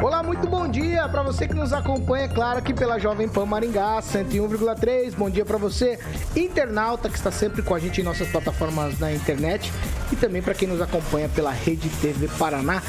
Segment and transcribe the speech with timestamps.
[0.00, 3.44] Olá, muito bom dia para você que nos acompanha, é claro, aqui pela Jovem Pan
[3.44, 5.14] Maringá 101,3.
[5.16, 5.98] Bom dia para você,
[6.36, 9.72] internauta que está sempre com a gente em nossas plataformas na internet
[10.12, 12.80] e também para quem nos acompanha pela Rede TV Paraná.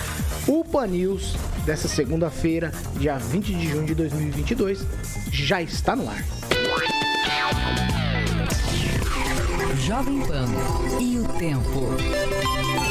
[0.48, 4.86] O Pan News dessa segunda-feira, dia 20 de junho de 2022,
[5.32, 6.24] já está no ar.
[9.80, 10.46] Jovem Pan
[11.00, 12.89] e o tempo.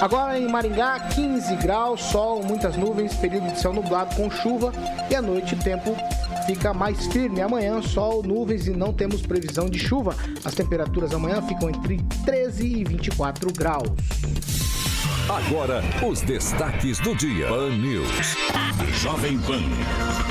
[0.00, 4.72] Agora em Maringá, 15 graus, sol, muitas nuvens, período de céu nublado com chuva
[5.10, 5.94] e à noite o tempo
[6.46, 7.42] fica mais firme.
[7.42, 10.16] Amanhã, sol, nuvens e não temos previsão de chuva.
[10.42, 13.90] As temperaturas amanhã ficam entre 13 e 24 graus.
[15.30, 17.46] Agora, os destaques do dia.
[17.46, 18.36] Pan News.
[19.00, 19.60] Jovem Pan.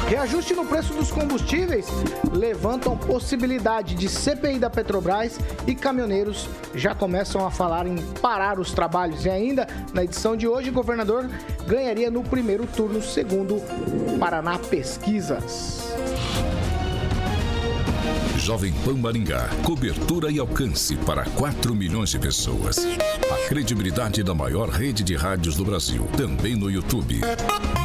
[0.10, 1.88] Reajuste no preço dos combustíveis
[2.34, 8.74] levantam possibilidade de CPI da Petrobras e caminhoneiros já começam a falar em parar os
[8.74, 9.24] trabalhos.
[9.24, 11.30] E ainda, na edição de hoje, o governador
[11.66, 13.62] ganharia no primeiro turno, segundo
[14.20, 15.80] Paraná Pesquisas.
[18.50, 19.48] Jovem Pan Maringá.
[19.64, 22.80] Cobertura e alcance para 4 milhões de pessoas.
[22.80, 26.10] A credibilidade da maior rede de rádios do Brasil.
[26.18, 27.22] Também no YouTube.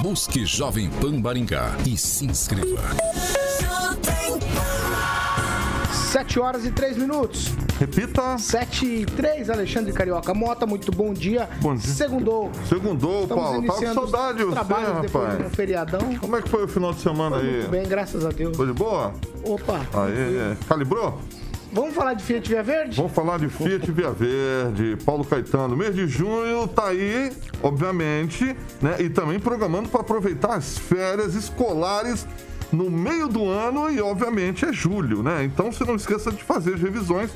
[0.01, 2.81] Busque Jovem Pan Maringá e se inscreva.
[6.11, 7.51] 7 horas e 3 minutos.
[7.85, 8.39] Repita.
[8.39, 11.51] 7 e 3, Alexandre Carioca Mota, muito bom dia.
[11.61, 11.93] Bom dia.
[11.93, 12.51] Segundou.
[12.67, 13.67] Segundou, Estamos Paulo.
[13.67, 15.55] Tava com saudade você, depois de um rapaz.
[15.55, 16.17] feriadão.
[16.19, 17.57] Como é que foi o final de semana aí?
[17.59, 18.57] Muito bem, graças a Deus.
[18.57, 19.13] Foi de boa?
[19.45, 20.57] Opa, Aí, é.
[20.67, 21.19] calibrou?
[21.71, 22.97] vamos falar de Fiat Via Verde?
[22.97, 25.77] Vamos falar de Fiat Via Verde, Paulo Caetano.
[25.77, 27.31] Mês de junho tá aí,
[27.63, 28.97] obviamente, né?
[29.01, 32.27] E também programando para aproveitar as férias escolares
[32.73, 35.45] no meio do ano e, obviamente, é julho, né?
[35.45, 37.31] Então você não esqueça de fazer as revisões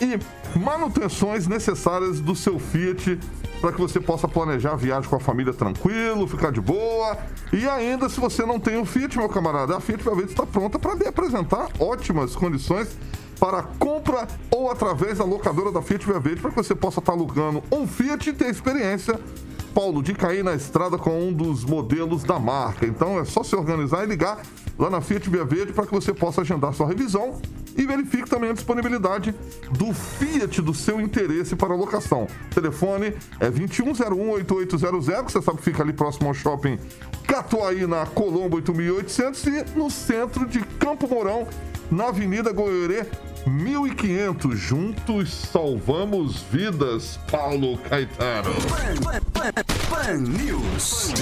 [0.00, 0.18] e
[0.58, 3.18] manutenções necessárias do seu Fiat
[3.60, 7.18] para que você possa planejar a viagem com a família tranquilo, ficar de boa.
[7.52, 10.78] E ainda, se você não tem um Fiat, meu camarada, a Fiat Verde está pronta
[10.78, 12.96] para lhe apresentar ótimas condições
[13.38, 17.62] para compra ou através da locadora da Fiat Verde para que você possa estar alugando
[17.70, 19.20] um Fiat e ter experiência,
[19.74, 22.86] Paulo, de cair na estrada com um dos modelos da marca.
[22.86, 24.40] Então é só se organizar e ligar
[24.78, 27.40] lá na Fiat Via Verde para que você possa agendar sua revisão
[27.76, 29.34] e verifique também a disponibilidade
[29.70, 32.26] do Fiat do seu interesse para locação.
[32.54, 36.78] Telefone é 2101-8800, que você sabe que fica ali próximo ao shopping
[37.26, 41.46] Catuaí, na Colombo 8800 e no centro de Campo Mourão,
[41.90, 43.06] na Avenida Goiorê
[43.46, 44.58] 1500.
[44.58, 48.50] Juntos salvamos vidas, Paulo Caetano.
[49.88, 51.12] Pan News.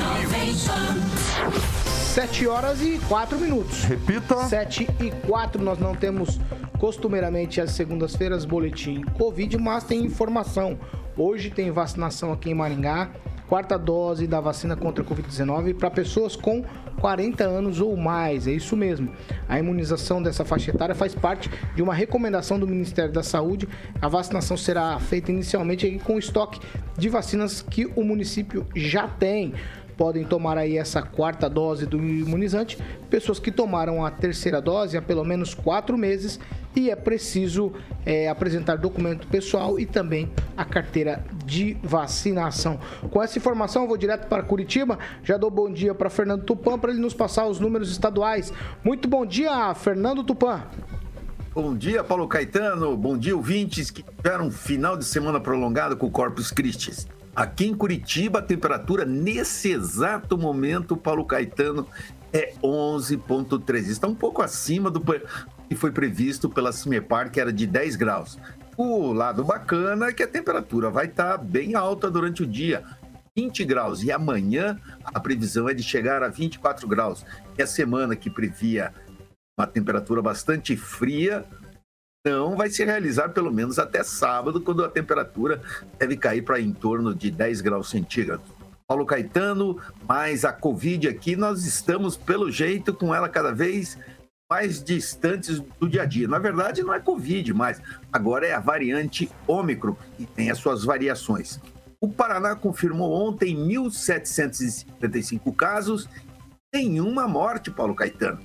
[2.18, 3.84] 7 horas e 4 minutos.
[3.84, 4.38] Repita.
[4.48, 6.40] 7 e 4, nós não temos
[6.76, 10.76] costumeiramente às segundas-feiras boletim Covid, mas tem informação.
[11.16, 13.12] Hoje tem vacinação aqui em Maringá,
[13.46, 16.64] quarta dose da vacina contra a Covid-19 para pessoas com
[17.00, 18.48] 40 anos ou mais.
[18.48, 19.10] É isso mesmo.
[19.48, 23.68] A imunização dessa faixa etária faz parte de uma recomendação do Ministério da Saúde.
[24.02, 26.58] A vacinação será feita inicialmente com o estoque
[26.98, 29.54] de vacinas que o município já tem
[29.98, 32.78] podem tomar aí essa quarta dose do imunizante,
[33.10, 36.38] pessoas que tomaram a terceira dose há pelo menos quatro meses
[36.76, 37.72] e é preciso
[38.06, 42.78] é, apresentar documento pessoal e também a carteira de vacinação.
[43.10, 44.96] Com essa informação, eu vou direto para Curitiba.
[45.24, 48.52] Já dou bom dia para Fernando Tupan para ele nos passar os números estaduais.
[48.84, 50.62] Muito bom dia, Fernando Tupan.
[51.52, 52.96] Bom dia, Paulo Caetano.
[52.96, 57.17] Bom dia, ouvintes que tiveram um final de semana prolongado com o Corpus Christi.
[57.38, 61.86] Aqui em Curitiba, a temperatura nesse exato momento, Paulo Caetano,
[62.32, 63.86] é 11,3.
[63.86, 65.00] Está um pouco acima do
[65.68, 68.36] que foi previsto pela CIMEPAR, que era de 10 graus.
[68.76, 72.82] O lado bacana é que a temperatura vai estar bem alta durante o dia.
[73.36, 74.02] 20 graus.
[74.02, 77.24] E amanhã a previsão é de chegar a 24 graus.
[77.56, 78.92] E a semana que previa
[79.56, 81.44] uma temperatura bastante fria,
[82.24, 85.62] não vai se realizar pelo menos até sábado, quando a temperatura
[85.98, 88.46] deve cair para em torno de 10 graus centígrados.
[88.86, 89.78] Paulo Caetano,
[90.08, 93.98] mas a Covid aqui, nós estamos, pelo jeito, com ela cada vez
[94.50, 96.26] mais distantes do dia a dia.
[96.26, 100.84] Na verdade, não é Covid, mas agora é a variante Ômicron e tem as suas
[100.84, 101.60] variações.
[102.00, 106.08] O Paraná confirmou ontem 1.755 casos
[106.72, 108.40] nenhuma morte, Paulo Caetano.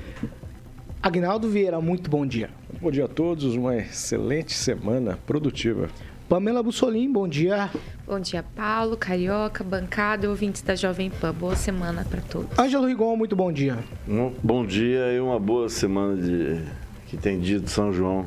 [1.03, 2.51] Agnaldo Vieira, muito bom dia.
[2.79, 5.89] Bom dia a todos, uma excelente semana produtiva.
[6.29, 7.71] Pamela Bussolim, bom dia.
[8.07, 11.33] Bom dia, Paulo, Carioca, bancada e ouvintes da Jovem Pan.
[11.33, 12.59] Boa semana para todos.
[12.59, 13.79] Ângelo Rigon, muito bom dia.
[14.09, 16.63] Um bom dia e uma boa semana de
[17.07, 18.25] que tem dia de São João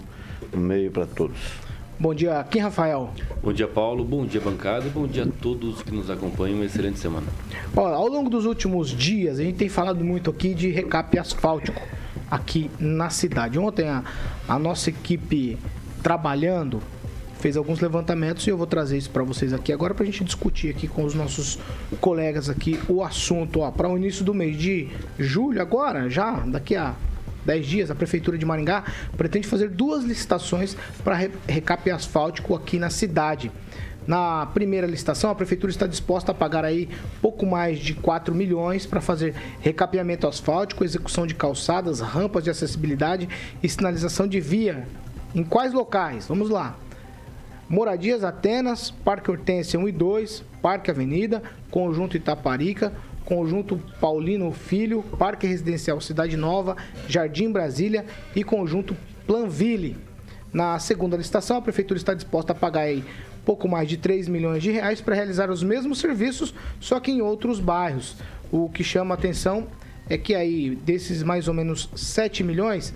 [0.53, 1.37] no meio para todos.
[1.99, 3.09] Bom dia, Kim Rafael.
[3.41, 4.03] Bom dia, Paulo.
[4.03, 4.85] Bom dia, bancada.
[4.85, 6.57] E bom dia a todos que nos acompanham.
[6.57, 7.25] Uma excelente semana.
[7.75, 11.81] Olha, ao longo dos últimos dias, a gente tem falado muito aqui de recap asfáltico
[12.29, 13.57] aqui na cidade.
[13.57, 14.03] Ontem a,
[14.47, 15.57] a nossa equipe
[16.03, 16.81] trabalhando
[17.45, 20.23] fez alguns levantamentos e eu vou trazer isso para vocês aqui agora para a gente
[20.23, 21.59] discutir aqui com os nossos
[22.01, 23.59] colegas aqui o assunto.
[23.73, 24.89] Para o início do mês de
[25.19, 26.95] julho, agora, já daqui a
[27.45, 28.83] 10 dias, a Prefeitura de Maringá
[29.15, 33.51] pretende fazer duas licitações para recap asfáltico aqui na cidade.
[34.07, 36.89] Na primeira licitação, a prefeitura está disposta a pagar aí
[37.21, 43.29] pouco mais de 4 milhões para fazer recapeamento asfáltico, execução de calçadas, rampas de acessibilidade
[43.61, 44.87] e sinalização de via.
[45.35, 46.27] Em quais locais?
[46.27, 46.75] Vamos lá.
[47.67, 51.41] Moradias Atenas, Parque Hortência 1 e 2, Parque Avenida,
[51.71, 52.93] Conjunto Itaparica,
[53.25, 56.77] Conjunto Paulino Filho, Parque Residencial Cidade Nova,
[57.07, 58.95] Jardim Brasília e Conjunto
[59.25, 59.97] Planville.
[60.53, 63.03] Na segunda licitação, a prefeitura está disposta a pagar aí
[63.43, 67.21] pouco mais de 3 milhões de reais para realizar os mesmos serviços, só que em
[67.21, 68.15] outros bairros.
[68.51, 69.67] O que chama atenção
[70.07, 72.93] é que aí desses mais ou menos 7 milhões,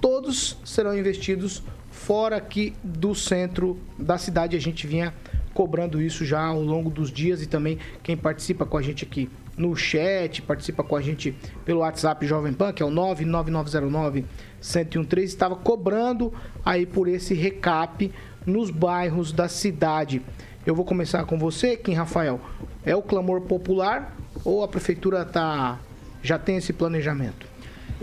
[0.00, 1.62] todos serão investidos
[2.04, 4.54] fora aqui do centro da cidade.
[4.54, 5.14] A gente vinha
[5.54, 9.30] cobrando isso já ao longo dos dias e também quem participa com a gente aqui
[9.56, 11.34] no chat, participa com a gente
[11.64, 14.24] pelo WhatsApp Jovem Pan, que é o 99909
[14.60, 16.32] 1013, estava cobrando
[16.64, 18.12] aí por esse recap
[18.44, 20.20] nos bairros da cidade.
[20.66, 22.38] Eu vou começar com você, Kim Rafael.
[22.84, 24.14] É o clamor popular
[24.44, 25.78] ou a prefeitura tá,
[26.22, 27.53] já tem esse planejamento?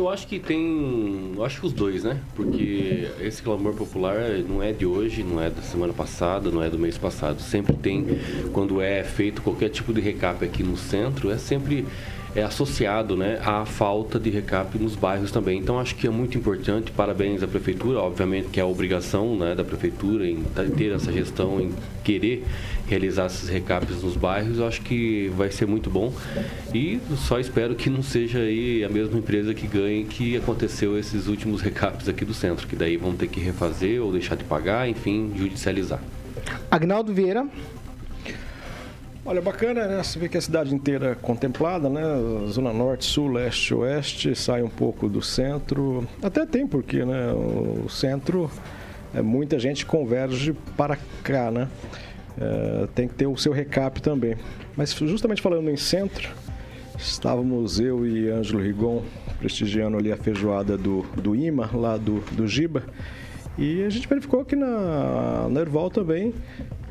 [0.01, 1.33] Eu acho que tem.
[1.36, 2.19] Eu acho que os dois, né?
[2.36, 4.18] Porque esse clamor popular
[4.50, 7.39] não é de hoje, não é da semana passada, não é do mês passado.
[7.39, 8.19] Sempre tem,
[8.51, 11.86] quando é feito qualquer tipo de recap aqui no centro, é sempre
[12.33, 15.59] é associado né, à falta de recap nos bairros também.
[15.59, 19.53] Então acho que é muito importante, parabéns à prefeitura, obviamente que é a obrigação né,
[19.53, 20.44] da prefeitura em
[20.77, 22.44] ter essa gestão, em querer
[22.91, 26.13] realizar esses recaps nos bairros, eu acho que vai ser muito bom.
[26.73, 31.27] E só espero que não seja aí a mesma empresa que ganhe que aconteceu esses
[31.27, 34.89] últimos recaps aqui do centro, que daí vão ter que refazer ou deixar de pagar,
[34.89, 36.01] enfim, judicializar.
[36.69, 37.47] Agnaldo Vieira.
[39.23, 40.03] Olha, bacana, né?
[40.03, 42.01] Você vê que a cidade inteira é contemplada, né?
[42.47, 46.05] Zona Norte, Sul, Leste, Oeste, sai um pouco do centro.
[46.21, 47.31] Até tem porque, né?
[47.31, 48.51] O centro,
[49.13, 51.69] é, muita gente converge para cá, né?
[52.39, 54.35] É, tem que ter o seu recap também.
[54.75, 56.29] Mas justamente falando em centro,
[56.97, 59.03] estávamos eu e Ângelo Rigon
[59.39, 62.83] prestigiando ali a feijoada do, do IMA, lá do, do Giba.
[63.57, 66.33] E a gente verificou que na, na Erval também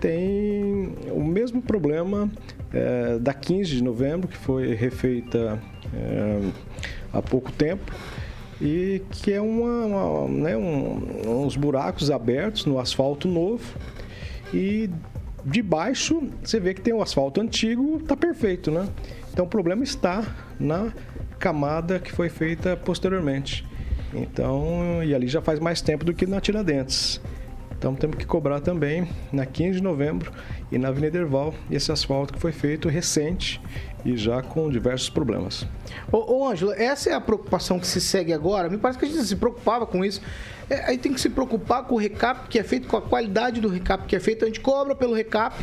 [0.01, 2.31] tem o mesmo problema
[2.73, 5.61] é, da 15 de novembro, que foi refeita
[5.95, 6.41] é,
[7.13, 7.93] há pouco tempo,
[8.61, 13.65] e que é uma, uma né, um, uns buracos abertos no asfalto novo.
[14.53, 14.91] E
[15.45, 18.89] de baixo você vê que tem o asfalto antigo, está perfeito, né?
[19.33, 20.25] Então o problema está
[20.59, 20.93] na
[21.39, 23.67] camada que foi feita posteriormente.
[24.13, 27.21] Então, e ali já faz mais tempo do que na Tiradentes.
[27.79, 30.31] Então temos que cobrar também na 15 de novembro
[30.71, 33.61] e na Avenida Erval esse asfalto que foi feito recente
[34.05, 35.67] e já com diversos problemas.
[36.11, 38.69] Ô, ô Ângelo, essa é a preocupação que se segue agora?
[38.69, 40.21] Me parece que a gente se preocupava com isso.
[40.69, 43.61] É, aí tem que se preocupar com o recap que é feito, com a qualidade
[43.61, 44.45] do recap que é feito.
[44.45, 45.57] A gente cobra pelo recap,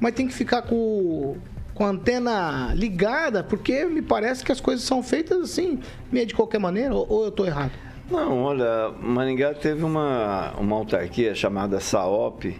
[0.00, 1.36] mas tem que ficar com,
[1.74, 5.78] com a antena ligada, porque me parece que as coisas são feitas assim,
[6.10, 7.72] meio de qualquer maneira, ou, ou eu estou errado?
[8.10, 12.56] Não, olha, Maringá teve uma, uma autarquia chamada SAOP,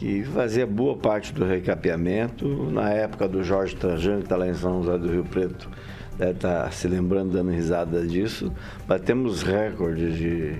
[0.00, 2.48] que fazia boa parte do recapeamento.
[2.70, 5.68] Na época do Jorge Trajano, que está lá em São José do Rio Preto,
[6.16, 8.50] deve estar tá se lembrando, dando risada disso.
[8.88, 10.54] Batemos recordes de,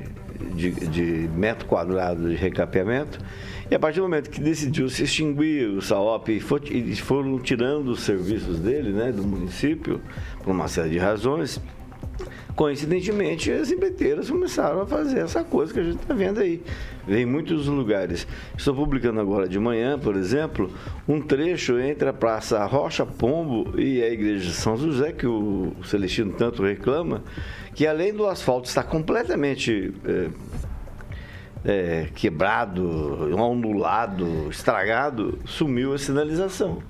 [0.55, 3.19] de, de metro quadrado de recapeamento.
[3.71, 8.01] E a partir do momento que decidiu se extinguir o SAOP e foram tirando os
[8.01, 10.03] serviços dele, né, do município,
[10.45, 11.59] por uma série de razões,
[12.57, 16.63] Coincidentemente, as empreiteiras começaram a fazer essa coisa que a gente está vendo aí.
[17.07, 18.27] Vem em muitos lugares.
[18.57, 20.71] Estou publicando agora de manhã, por exemplo,
[21.09, 25.75] um trecho entre a Praça Rocha Pombo e a Igreja de São José, que o
[25.85, 27.23] Celestino tanto reclama,
[27.75, 30.29] que além do asfalto estar completamente é,
[31.65, 36.83] é, quebrado, ondulado, estragado, sumiu a sinalização.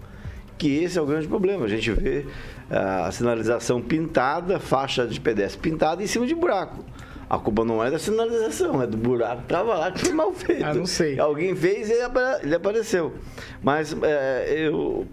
[0.61, 1.65] Que esse é o grande problema.
[1.65, 2.27] A gente vê
[2.69, 6.85] a sinalização pintada, faixa de pedestre pintada em cima de buraco.
[7.31, 10.31] A culpa não é da sinalização, é do buraco que estava lá que foi mal
[10.37, 10.63] feito.
[10.63, 11.19] Ah, não sei.
[11.19, 13.15] Alguém fez e ele apareceu.
[13.63, 15.07] Mas é, eu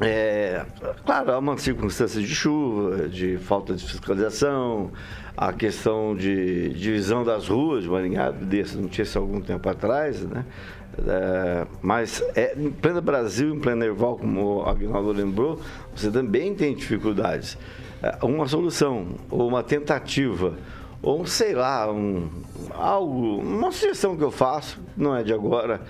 [0.00, 0.64] é,
[1.04, 4.90] claro, há uma circunstância de chuva, de falta de fiscalização,
[5.36, 10.24] a questão de divisão das ruas de Maringá, desse não tinha isso algum tempo atrás,
[10.24, 10.44] né?
[11.06, 15.60] É, mas é, em pleno Brasil, em pleno Erval, como o Agnaldo lembrou,
[15.94, 17.56] você também tem dificuldades.
[18.02, 20.54] É, uma solução, ou uma tentativa,
[21.00, 22.28] ou sei lá, um,
[22.74, 25.80] algo, uma sugestão que eu faço, não é de agora,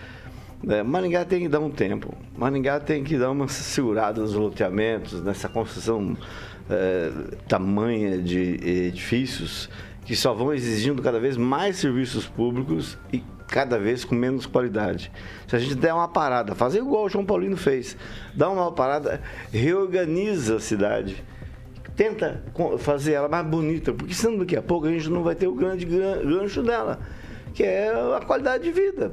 [0.68, 2.14] é, Maringá tem que dar um tempo.
[2.36, 6.16] Maringá tem que dar uma segurada nos loteamentos, nessa construção
[6.68, 7.10] é,
[7.46, 9.70] tamanha de edifícios
[10.04, 15.10] que só vão exigindo cada vez mais serviços públicos e cada vez com menos qualidade.
[15.46, 17.96] Se a gente der uma parada, fazer igual o João Paulino fez,
[18.34, 19.20] dá uma parada,
[19.52, 21.24] reorganiza a cidade,
[21.96, 22.42] tenta
[22.78, 25.54] fazer ela mais bonita, porque senão daqui a pouco a gente não vai ter o
[25.54, 27.00] grande gancho dela,
[27.54, 29.12] que é a qualidade de vida.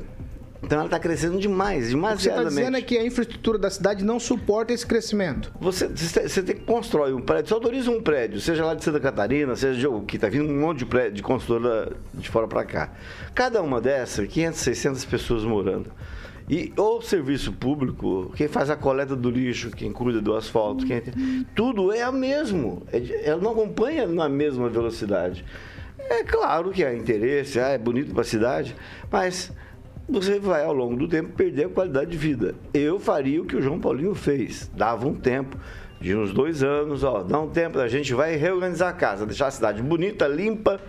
[0.65, 2.15] Então ela está crescendo demais, demasiadamente.
[2.15, 5.53] O que você está dizendo é que a infraestrutura da cidade não suporta esse crescimento.
[5.61, 8.99] Você, você tem que construir um prédio, você autoriza um prédio, seja lá de Santa
[8.99, 12.65] Catarina, seja de que está vindo um monte de prédio de construtora de fora para
[12.65, 12.91] cá.
[13.35, 15.91] Cada uma dessas, 500, 600 pessoas morando.
[16.49, 21.01] E o serviço público, quem faz a coleta do lixo, quem cuida do asfalto, quem...
[21.55, 22.83] tudo é o mesmo.
[22.91, 25.45] É ela não acompanha na mesma velocidade.
[25.97, 28.75] É claro que há interesse, ah, é bonito para a cidade,
[29.11, 29.51] mas
[30.07, 32.55] você vai ao longo do tempo perder a qualidade de vida.
[32.73, 35.57] Eu faria o que o João Paulinho fez, dava um tempo
[35.99, 39.47] de uns dois anos, ó, dá um tempo, a gente vai reorganizar a casa, deixar
[39.47, 40.79] a cidade bonita, limpa,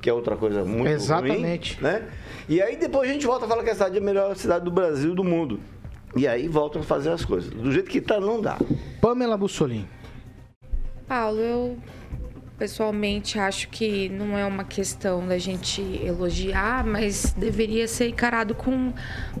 [0.00, 1.74] que é outra coisa muito Exatamente.
[1.74, 2.08] ruim, né?
[2.48, 4.64] E aí depois a gente volta a falar que a cidade é a melhor cidade
[4.64, 5.60] do Brasil do mundo.
[6.16, 7.50] E aí voltam a fazer as coisas.
[7.50, 8.58] Do jeito que está, não dá.
[9.00, 9.88] Pamela Bussolini.
[11.06, 11.76] Paulo, eu
[12.62, 18.92] pessoalmente acho que não é uma questão da gente elogiar, mas deveria ser encarado com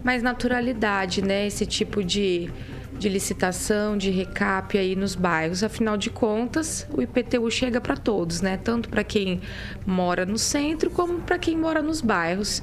[0.02, 1.46] mais naturalidade, né?
[1.46, 2.50] Esse tipo de,
[2.98, 5.62] de licitação, de recap aí nos bairros.
[5.62, 8.56] Afinal de contas, o IPTU chega para todos, né?
[8.56, 9.40] Tanto para quem
[9.86, 12.60] mora no centro como para quem mora nos bairros.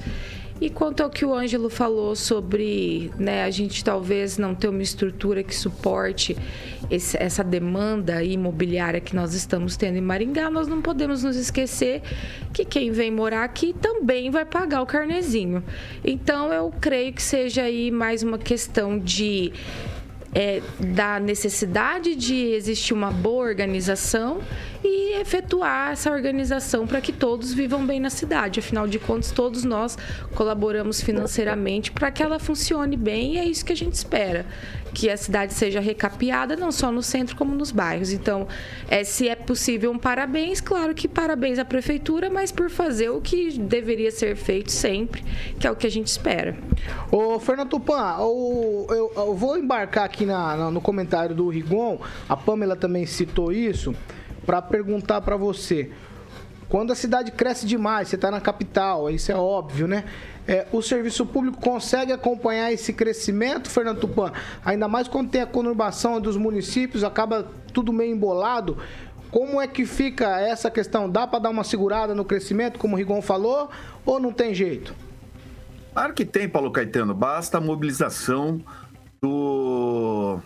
[0.61, 4.81] E quanto ao que o Ângelo falou sobre né, a gente talvez não ter uma
[4.81, 6.35] estrutura que suporte
[6.89, 12.01] esse, essa demanda imobiliária que nós estamos tendo em Maringá, nós não podemos nos esquecer
[12.53, 15.63] que quem vem morar aqui também vai pagar o carnezinho.
[16.03, 19.53] Então eu creio que seja aí mais uma questão de
[20.33, 24.41] é, da necessidade de existir uma boa organização
[24.89, 28.59] e efetuar essa organização para que todos vivam bem na cidade.
[28.59, 29.97] Afinal de contas, todos nós
[30.33, 34.45] colaboramos financeiramente para que ela funcione bem e é isso que a gente espera.
[34.93, 38.11] Que a cidade seja recapeada, não só no centro como nos bairros.
[38.11, 38.47] Então,
[38.89, 43.21] é, se é possível um parabéns, claro que parabéns à prefeitura, mas por fazer o
[43.21, 45.23] que deveria ser feito sempre,
[45.59, 46.57] que é o que a gente espera.
[47.11, 52.35] Ô, Fernando Tupan, eu, eu, eu vou embarcar aqui na, no comentário do Rigon, a
[52.35, 53.93] Pamela também citou isso
[54.49, 55.91] para perguntar para você.
[56.67, 60.05] Quando a cidade cresce demais, você está na capital, isso é óbvio, né?
[60.47, 64.31] É, o serviço público consegue acompanhar esse crescimento, Fernando Tupan?
[64.65, 68.79] Ainda mais quando tem a conurbação dos municípios, acaba tudo meio embolado.
[69.29, 71.07] Como é que fica essa questão?
[71.07, 73.69] Dá para dar uma segurada no crescimento, como o Rigon falou,
[74.03, 74.95] ou não tem jeito?
[75.93, 77.13] Claro que tem, Paulo Caetano.
[77.13, 78.59] Basta a mobilização
[79.21, 80.39] do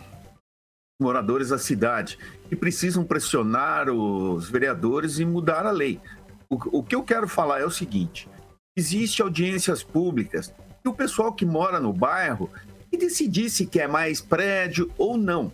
[1.00, 6.00] moradores da cidade que precisam pressionar os vereadores e mudar a lei.
[6.48, 8.28] O, o que eu quero falar é o seguinte:
[8.76, 10.52] existe audiências públicas
[10.84, 12.50] e o pessoal que mora no bairro
[12.90, 15.52] que decidir se quer mais prédio ou não.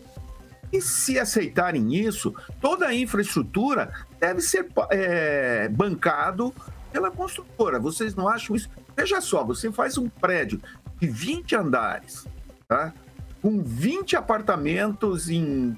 [0.72, 6.54] E se aceitarem isso, toda a infraestrutura deve ser é, bancado
[6.92, 7.80] pela construtora.
[7.80, 8.68] Vocês não acham isso?
[8.96, 10.60] Veja só, você faz um prédio
[11.00, 12.26] de 20 andares,
[12.68, 12.92] tá?
[13.42, 15.76] Com 20 apartamentos em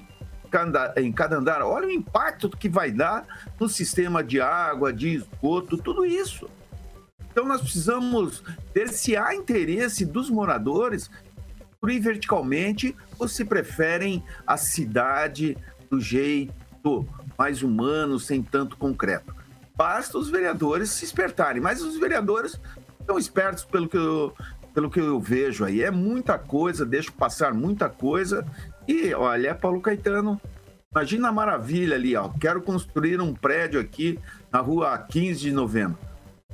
[0.51, 1.61] cada, em cada andar.
[1.61, 3.25] Olha o impacto que vai dar
[3.59, 6.49] no sistema de água, de esgoto, tudo isso.
[7.31, 8.43] Então nós precisamos
[8.73, 11.09] ver se há interesse dos moradores
[11.83, 15.57] construir verticalmente ou se preferem a cidade
[15.89, 17.05] do jeito
[17.37, 19.35] mais humano, sem tanto concreto.
[19.75, 21.61] Basta os vereadores se espertarem.
[21.61, 22.59] Mas os vereadores
[22.99, 24.33] estão espertos pelo que eu,
[24.73, 25.81] pelo que eu vejo aí.
[25.81, 28.45] É muita coisa, deixo passar muita coisa.
[28.87, 30.41] E olha, é Paulo Caetano,
[30.91, 32.29] imagina a maravilha ali, ó.
[32.29, 34.19] Quero construir um prédio aqui
[34.51, 35.97] na rua 15 de novembro.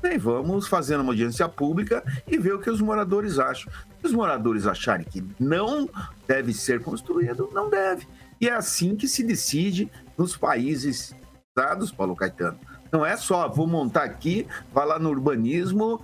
[0.02, 3.72] Bem, vamos fazer uma audiência pública e ver o que os moradores acham.
[4.00, 5.90] Se os moradores acharem que não
[6.26, 8.08] deve ser construído, não deve.
[8.40, 11.14] E é assim que se decide nos países
[11.54, 12.58] dados, Paulo Caetano.
[12.92, 16.02] Não é só, vou montar aqui, vai lá no urbanismo,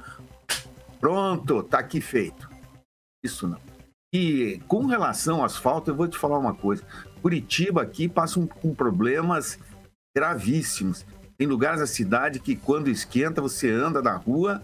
[1.06, 2.50] pronto, tá aqui feito.
[3.24, 3.60] Isso não.
[4.12, 6.82] E com relação ao asfalto, eu vou te falar uma coisa.
[7.22, 9.60] Curitiba aqui passa um, com problemas
[10.18, 11.06] gravíssimos.
[11.38, 14.64] Tem lugares da cidade que quando esquenta, você anda na rua,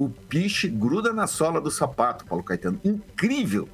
[0.00, 2.80] o piche gruda na sola do sapato, Paulo Caetano.
[2.82, 3.68] Incrível!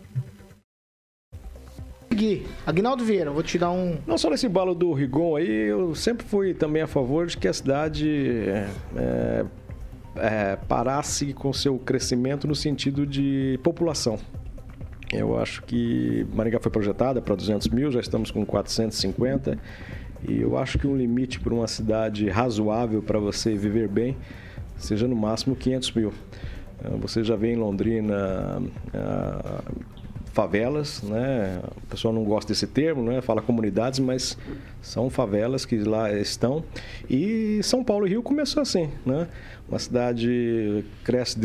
[2.13, 3.97] Gui, Agnaldo Vieira, vou te dar um.
[4.09, 7.47] Não só nesse balo do Rigon aí, eu sempre fui também a favor de que
[7.47, 8.49] a cidade
[8.97, 9.47] é,
[10.21, 14.19] é, parasse com seu crescimento no sentido de população.
[15.13, 19.59] Eu acho que Maringá foi projetada para 200 mil, já estamos com 450.
[20.29, 24.17] E eu acho que um limite para uma cidade razoável para você viver bem
[24.77, 26.13] seja no máximo 500 mil.
[26.85, 28.63] Ah, você já vê em Londrina
[28.95, 29.63] ah,
[30.33, 31.61] favelas, né?
[31.77, 33.21] O pessoal não gosta desse termo, né?
[33.21, 34.37] Fala comunidades, mas
[34.81, 36.63] são favelas que lá estão.
[37.11, 39.27] E São Paulo e Rio começou assim, né?
[39.69, 41.39] Uma cidade cresce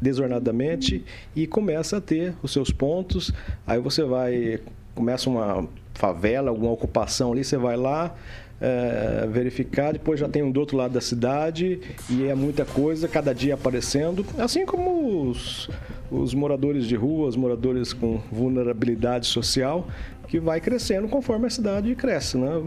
[0.00, 1.04] desordenadamente
[1.36, 3.32] e começa a ter os seus pontos.
[3.66, 4.60] Aí você vai
[4.94, 8.14] começa uma favela, alguma ocupação ali, você vai lá,
[8.60, 13.08] é, verificar, depois já tem um do outro lado da cidade e é muita coisa,
[13.08, 15.68] cada dia aparecendo, assim como os,
[16.10, 19.88] os moradores de rua, os moradores com vulnerabilidade social,
[20.28, 22.38] que vai crescendo conforme a cidade cresce.
[22.38, 22.62] Né?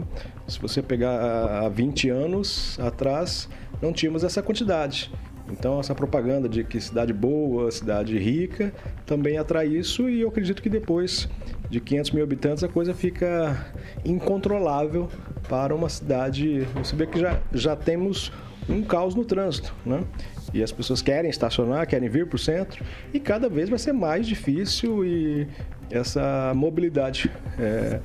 [0.46, 3.48] Se você pegar há 20 anos atrás,
[3.80, 5.10] não tínhamos essa quantidade.
[5.50, 8.72] Então, essa propaganda de que cidade boa, cidade rica,
[9.04, 11.28] também atrai isso e eu acredito que depois
[11.70, 13.72] de 500 mil habitantes a coisa fica
[14.04, 15.08] incontrolável
[15.48, 16.66] para uma cidade.
[16.74, 18.32] Você vê que já, já temos
[18.68, 20.02] um caos no trânsito, né?
[20.52, 23.92] E as pessoas querem estacionar, querem vir para o centro e cada vez vai ser
[23.92, 25.46] mais difícil e
[25.90, 27.30] essa mobilidade.
[27.58, 28.00] É,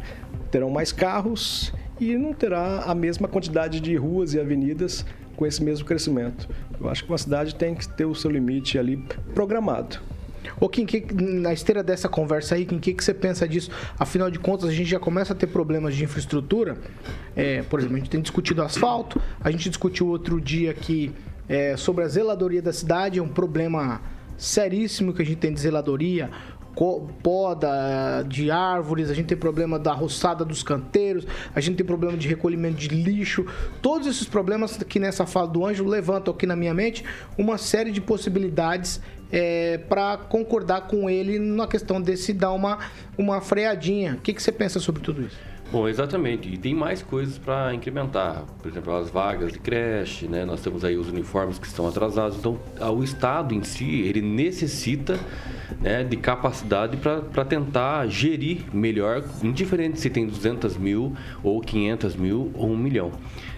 [0.52, 5.06] terão mais carros e não terá a mesma quantidade de ruas e avenidas
[5.42, 6.48] com esse mesmo crescimento.
[6.80, 9.98] Eu acho que uma cidade tem que ter o seu limite ali programado.
[10.60, 13.72] Ô Kim, que, na esteira dessa conversa aí, Kim, o que, que você pensa disso?
[13.98, 16.78] Afinal de contas, a gente já começa a ter problemas de infraestrutura.
[17.36, 21.12] É, por exemplo, a gente tem discutido asfalto, a gente discutiu outro dia aqui
[21.50, 24.00] é, sobre a zeladoria da cidade, é um problema
[24.38, 26.30] seríssimo que a gente tem de zeladoria
[26.76, 32.18] poda de árvores, a gente tem problema da roçada dos canteiros, a gente tem problema
[32.18, 33.46] de recolhimento de lixo.
[33.82, 37.04] Todos esses problemas que nessa fala do anjo levantam aqui na minha mente
[37.38, 42.80] uma série de possibilidades é, para concordar com ele na questão desse dar uma,
[43.18, 44.16] uma freadinha.
[44.16, 45.51] O que, que você pensa sobre tudo isso?
[45.72, 46.54] Bom, exatamente.
[46.54, 48.44] E tem mais coisas para incrementar.
[48.62, 50.44] Por exemplo, as vagas de creche, né?
[50.44, 52.38] Nós temos aí os uniformes que estão atrasados.
[52.38, 52.60] Então,
[52.94, 55.18] o Estado em si, ele necessita
[55.80, 62.52] né, de capacidade para tentar gerir melhor, indiferente se tem 200 mil ou 500 mil
[62.54, 63.12] ou 1 milhão.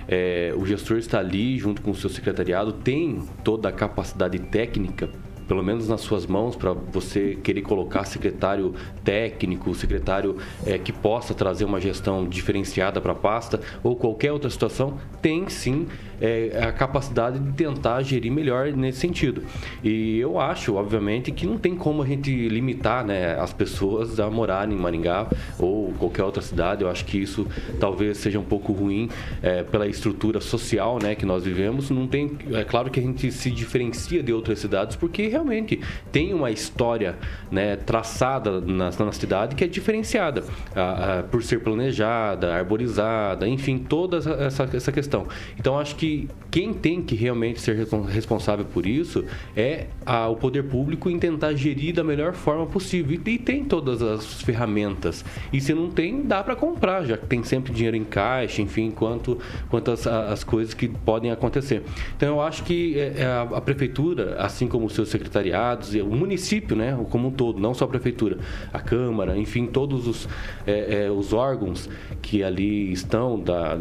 [0.08, 5.10] É, o gestor está ali junto com o seu secretariado, tem toda a capacidade técnica
[5.48, 11.34] pelo menos nas suas mãos, para você querer colocar secretário técnico, secretário é, que possa
[11.34, 15.88] trazer uma gestão diferenciada para a pasta ou qualquer outra situação, tem sim
[16.22, 19.44] é, a capacidade de tentar gerir melhor nesse sentido.
[19.84, 24.30] E eu acho, obviamente, que não tem como a gente limitar né, as pessoas a
[24.30, 25.28] morarem em Maringá
[25.60, 26.84] ou qualquer outra cidade.
[26.84, 27.48] Eu acho que isso
[27.80, 29.10] talvez seja um pouco ruim
[29.42, 31.90] é, pela estrutura social né, que nós vivemos.
[31.90, 35.80] Não tem, é claro que a gente se diferencia de outras cidades porque realmente
[36.12, 37.18] tem uma história
[37.52, 40.44] né, traçada na, na cidade que é diferenciada
[40.76, 45.28] a, a, por ser planejada, arborizada, enfim, toda essa, essa questão.
[45.58, 49.26] Então acho que quem tem que realmente ser responsável por isso
[49.56, 53.20] é a, o poder público em tentar gerir da melhor forma possível.
[53.26, 55.24] E, e tem todas as ferramentas.
[55.52, 58.92] E se não tem, dá para comprar, já que tem sempre dinheiro em caixa, enfim,
[58.92, 59.38] quanto,
[59.70, 61.84] quanto as, as coisas que podem acontecer.
[62.16, 66.08] Então eu acho que é, é, a, a prefeitura, assim como os seus secretariados, o
[66.08, 68.38] município, né, como um todo, não só a prefeitura,
[68.72, 70.30] a Câmara, enfim, todos os,
[70.66, 71.90] é, é, os órgãos
[72.22, 73.80] que ali estão da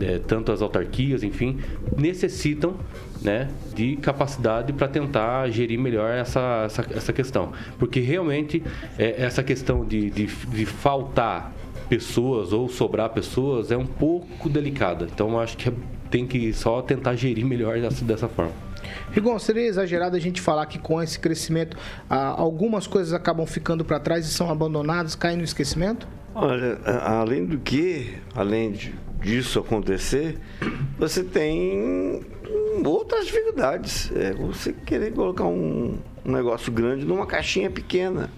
[0.00, 1.58] é, tanto as autarquias, enfim,
[1.96, 2.76] necessitam
[3.22, 7.52] né, de capacidade para tentar gerir melhor essa, essa, essa questão.
[7.78, 8.62] Porque realmente
[8.98, 11.52] é, essa questão de, de, de faltar
[11.88, 15.06] pessoas ou sobrar pessoas é um pouco delicada.
[15.12, 15.72] Então, acho que é
[16.10, 18.52] tem que só tentar gerir melhor dessa, dessa forma.
[19.12, 21.76] Rigon, seria exagerado a gente falar que com esse crescimento
[22.08, 26.08] algumas coisas acabam ficando para trás e são abandonadas, caem no esquecimento?
[26.34, 30.38] Olha, além do que, além de- disso acontecer,
[30.98, 32.20] você tem
[32.84, 34.10] outras dificuldades.
[34.14, 38.30] É você querer colocar um, um negócio grande numa caixinha pequena.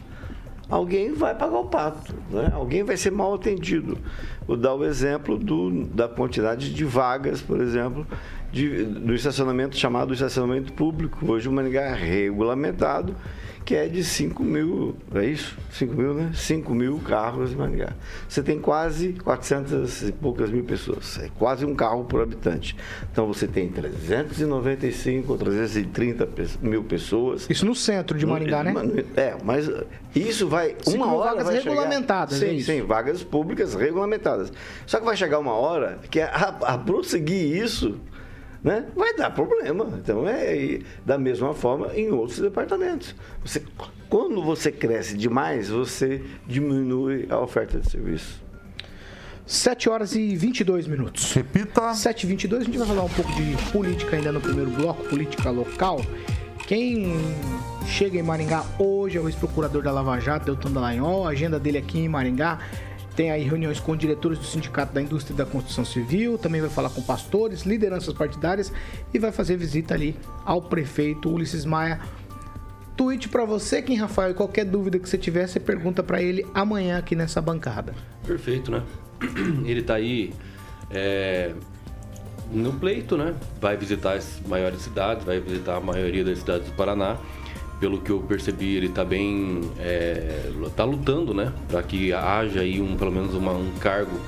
[0.68, 2.51] Alguém vai pagar o pato, né?
[2.55, 3.99] alguém vai ser mal atendido.
[4.47, 8.07] Vou dar o exemplo do, da quantidade de vagas, por exemplo,
[8.51, 11.31] de, do estacionamento chamado estacionamento público.
[11.31, 13.14] Hoje o Maringá é regulamentado,
[13.64, 15.57] que é de 5 mil, é isso?
[15.70, 16.31] 5 mil, né?
[16.35, 17.92] 5 mil carros em Maringá.
[18.29, 22.77] Você tem quase 400 e poucas mil pessoas, é quase um carro por habitante.
[23.11, 27.46] Então você tem 395 ou 330 pe- mil pessoas.
[27.48, 28.72] Isso no centro de Maringá, né?
[29.16, 29.70] É, mas
[30.14, 30.75] isso vai.
[30.83, 32.66] Cinco Uma hora vagas vai regulamentadas, chegar, é sim, isso?
[32.72, 34.53] sim, vagas públicas regulamentadas.
[34.87, 36.29] Só que vai chegar uma hora que a,
[36.62, 37.98] a prosseguir isso.
[38.62, 38.87] Né?
[38.94, 39.98] Vai dar problema.
[39.98, 43.14] Então é da mesma forma em outros departamentos.
[43.44, 43.62] Você,
[44.09, 48.42] quando você cresce demais, você diminui a oferta de serviço.
[49.44, 51.33] 7 horas e 22 minutos.
[51.35, 51.92] Repita.
[51.92, 55.03] 7 e 22 a gente vai falar um pouco de política ainda no primeiro bloco,
[55.05, 56.01] política local.
[56.66, 57.12] Quem
[57.87, 61.27] chega em Maringá hoje é o ex-procurador da Lava Jato, Deltan Dallagnol.
[61.27, 62.61] A agenda dele aqui em Maringá
[63.14, 66.90] tem aí reuniões com diretores do Sindicato da Indústria da Construção Civil, também vai falar
[66.90, 68.72] com pastores, lideranças partidárias
[69.12, 72.01] e vai fazer visita ali ao prefeito Ulisses Maia.
[72.96, 76.98] Tweet pra você, Kim Rafael, qualquer dúvida que você tiver, você pergunta pra ele amanhã
[76.98, 77.94] aqui nessa bancada.
[78.27, 78.83] Perfeito, né?
[79.64, 80.33] Ele tá aí
[80.90, 81.53] é,
[82.53, 83.35] no pleito, né?
[83.61, 87.16] Vai visitar as maiores cidades, vai visitar a maioria das cidades do Paraná.
[87.83, 89.61] Pelo que eu percebi, ele tá bem.
[89.81, 91.53] É, tá lutando, né?
[91.68, 94.21] Para que haja aí um, pelo menos uma- um cargo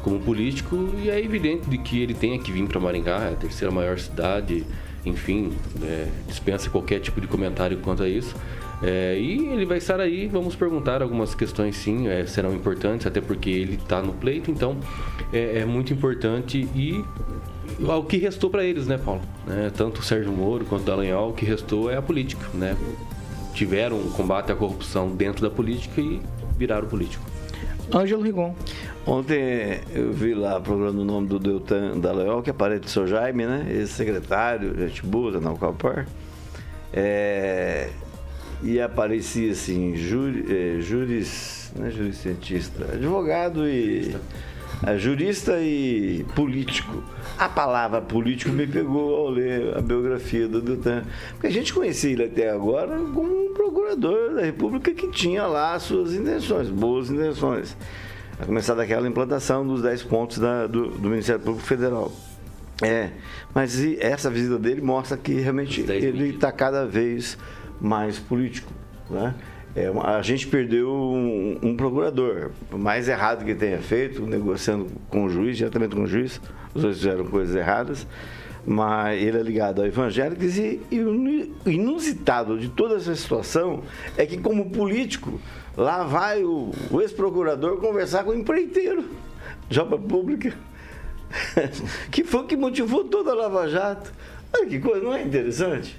[0.00, 0.88] como político.
[1.02, 3.98] E é evidente de que ele tenha que vir para Maringá, é a terceira maior
[3.98, 4.64] cidade.
[5.04, 8.32] Enfim, é, dispensa qualquer tipo de comentário quanto a isso.
[8.80, 13.20] É, e ele vai estar aí, vamos perguntar algumas questões sim, é, serão importantes, até
[13.20, 14.76] porque ele está no pleito, então
[15.32, 17.04] é, é muito importante e
[17.82, 19.22] o que restou para eles, né, Paulo?
[19.46, 22.76] Né, tanto o Sérgio Moro quanto o Dallagnol, o que restou é a política, né?
[23.54, 26.20] Tiveram um combate à corrupção dentro da política e
[26.56, 27.24] viraram político.
[27.92, 28.54] Ângelo Rigon.
[29.06, 33.06] Ontem eu vi lá procurando o nome do Deltan Dallagnol, que é parente do seu
[33.06, 33.66] Jaime, né?
[33.68, 36.06] Ex-secretário, gente boa, da Naucapar.
[36.92, 37.88] É,
[38.62, 44.20] e aparecia assim, juri, é, juris, não é juricientista, advogado e é,
[44.96, 47.02] jurista e político.
[47.38, 51.02] A palavra político me pegou ao ler a biografia do Deltan.
[51.32, 55.74] Porque a gente conhecia ele até agora como um procurador da República que tinha lá
[55.74, 57.76] as suas intenções, boas intenções.
[58.38, 62.10] A começar daquela implantação dos 10 pontos da- do, do Ministério Público Federal.
[62.82, 63.10] É,
[63.54, 67.36] mas essa visita dele mostra que realmente Os 10 ele está cada vez
[67.78, 68.72] mais político.
[69.10, 69.34] Né?
[69.76, 75.24] É, a gente perdeu um, um procurador, por mais errado que tenha feito, negociando com
[75.24, 76.40] o juiz, diretamente com o juiz,
[76.74, 78.04] os dois fizeram coisas erradas,
[78.66, 83.82] mas ele é ligado a evangélicos e, o inu- inusitado de toda essa situação
[84.16, 85.40] é que, como político,
[85.76, 89.04] lá vai o, o ex-procurador conversar com o empreiteiro
[89.68, 90.52] de obra pública
[92.10, 94.12] que foi o que motivou toda a Lava Jato.
[94.52, 95.96] Olha que coisa, não é interessante?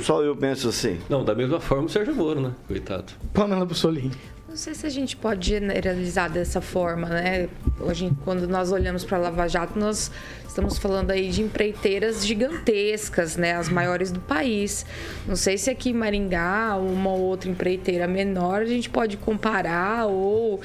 [0.00, 0.98] Só eu penso assim.
[1.08, 2.52] Não, da mesma forma o Sérgio Moro, né?
[2.66, 3.12] Coitado.
[3.32, 4.12] Pamela Bussolini.
[4.48, 7.50] Não sei se a gente pode generalizar dessa forma, né?
[7.78, 10.10] Hoje, quando nós olhamos para a Lava Jato, nós
[10.46, 13.52] estamos falando aí de empreiteiras gigantescas, né?
[13.52, 14.86] As maiores do país.
[15.26, 20.06] Não sei se aqui em Maringá, uma ou outra empreiteira menor, a gente pode comparar
[20.06, 20.60] ou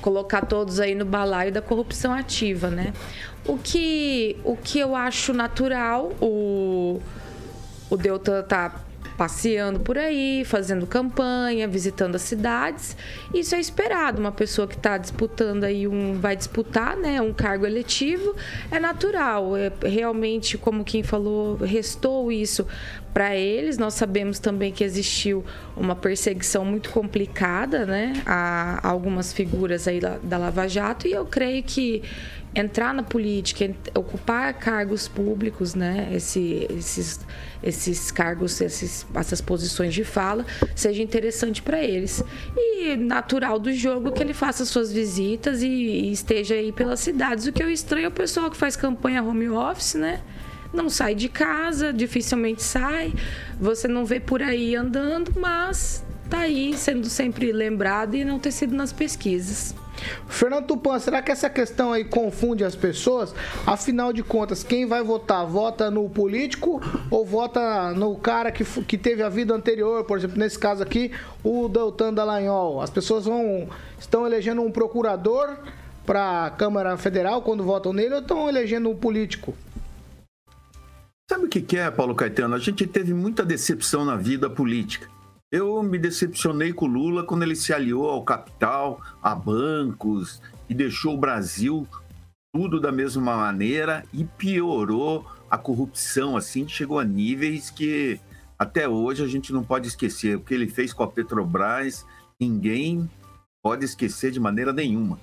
[0.00, 2.92] colocar todos aí no balaio da corrupção ativa, né?
[3.44, 7.00] O que, o que eu acho natural, o,
[7.90, 8.84] o Deltan tá
[9.18, 12.96] passeando por aí, fazendo campanha, visitando as cidades.
[13.34, 14.20] Isso é esperado.
[14.20, 18.36] Uma pessoa que está disputando aí um, vai disputar, né, um cargo eletivo,
[18.70, 19.56] é natural.
[19.56, 22.64] É realmente, como quem falou, restou isso
[23.12, 23.76] para eles.
[23.76, 25.44] Nós sabemos também que existiu
[25.76, 31.64] uma perseguição muito complicada, né, a, algumas figuras aí da Lava Jato e eu creio
[31.64, 32.04] que
[32.54, 37.20] entrar na política, ocupar cargos públicos, né, esse, esses,
[37.62, 42.22] esses cargos, esses, essas posições de fala, seja interessante para eles.
[42.56, 47.46] E natural do jogo que ele faça suas visitas e, e esteja aí pelas cidades.
[47.46, 50.20] O que eu estranho é o pessoal que faz campanha home office, né?
[50.72, 53.12] Não sai de casa, dificilmente sai.
[53.58, 58.52] Você não vê por aí andando, mas tá aí sendo sempre lembrado e não ter
[58.52, 59.74] sido nas pesquisas.
[60.26, 63.34] Fernando Tupan, será que essa questão aí confunde as pessoas?
[63.66, 65.46] Afinal de contas, quem vai votar?
[65.46, 66.80] Vota no político
[67.10, 70.04] ou vota no cara que, que teve a vida anterior?
[70.04, 72.80] Por exemplo, nesse caso aqui, o Deltan Dallagnol.
[72.80, 75.56] As pessoas vão estão elegendo um procurador
[76.06, 79.54] para a Câmara Federal quando votam nele ou estão elegendo um político?
[81.30, 82.54] Sabe o que é, Paulo Caetano?
[82.54, 85.06] A gente teve muita decepção na vida política.
[85.50, 90.74] Eu me decepcionei com o Lula quando ele se aliou ao capital, a bancos e
[90.74, 91.88] deixou o Brasil
[92.52, 98.20] tudo da mesma maneira e piorou a corrupção, assim, chegou a níveis que
[98.58, 100.36] até hoje a gente não pode esquecer.
[100.36, 102.04] O que ele fez com a Petrobras,
[102.38, 103.08] ninguém
[103.62, 105.18] pode esquecer de maneira nenhuma.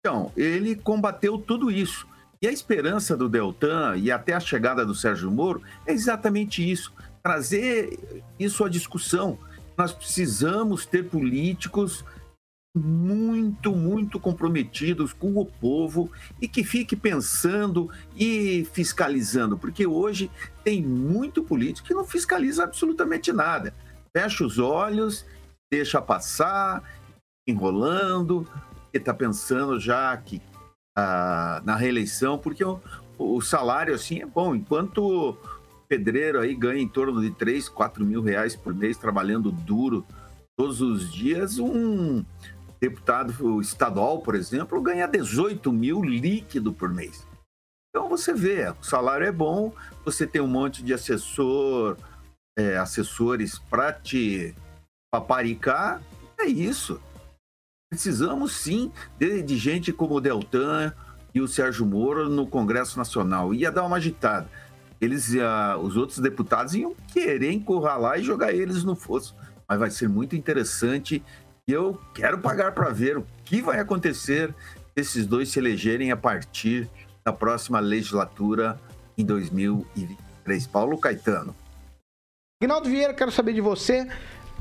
[0.00, 2.06] Então, ele combateu tudo isso.
[2.40, 6.92] E a esperança do Deltan e até a chegada do Sérgio Moro é exatamente isso:
[7.22, 9.38] trazer isso à discussão
[9.78, 12.04] nós precisamos ter políticos
[12.76, 16.10] muito, muito comprometidos com o povo
[16.40, 20.30] e que fique pensando e fiscalizando, porque hoje
[20.64, 23.72] tem muito político que não fiscaliza absolutamente nada.
[24.16, 25.24] Fecha os olhos,
[25.70, 26.82] deixa passar,
[27.46, 28.46] enrolando,
[28.92, 30.42] e está pensando já que
[30.96, 32.80] ah, na reeleição, porque o,
[33.16, 35.36] o salário assim é bom, enquanto
[35.88, 40.06] pedreiro aí ganha em torno de 3, 4 mil reais por mês trabalhando duro
[40.56, 41.58] todos os dias.
[41.58, 42.24] Um
[42.80, 47.26] deputado estadual, por exemplo, ganha 18 mil líquido por mês.
[47.88, 49.72] Então você vê, o salário é bom,
[50.04, 51.96] você tem um monte de assessor,
[52.56, 54.54] é, assessores para te
[55.10, 56.02] paparicar,
[56.38, 57.00] é isso.
[57.90, 60.92] Precisamos sim de, de gente como o Deltan
[61.34, 63.54] e o Sérgio Moro no Congresso Nacional.
[63.54, 64.48] Ia dar uma agitada
[65.00, 69.34] eles, uh, os outros deputados iam querer encurralar e jogar eles no fosso.
[69.68, 71.22] Mas vai ser muito interessante
[71.68, 74.54] e eu quero pagar para ver o que vai acontecer
[74.94, 76.88] se esses dois se elegerem a partir
[77.24, 78.80] da próxima legislatura
[79.16, 80.66] em 2023.
[80.66, 81.54] Paulo Caetano.
[82.60, 84.08] Rinaldo Vieira, quero saber de você.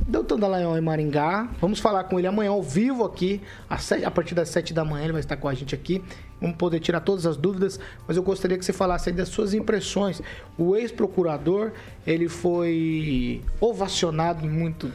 [0.05, 1.49] Doutor Dallagnol em Maringá.
[1.59, 5.03] Vamos falar com ele amanhã ao vivo aqui, a partir das 7 da manhã.
[5.03, 6.03] Ele vai estar com a gente aqui.
[6.39, 9.53] Vamos poder tirar todas as dúvidas, mas eu gostaria que você falasse aí das suas
[9.53, 10.21] impressões.
[10.57, 11.71] O ex-procurador,
[12.05, 14.91] ele foi ovacionado muito,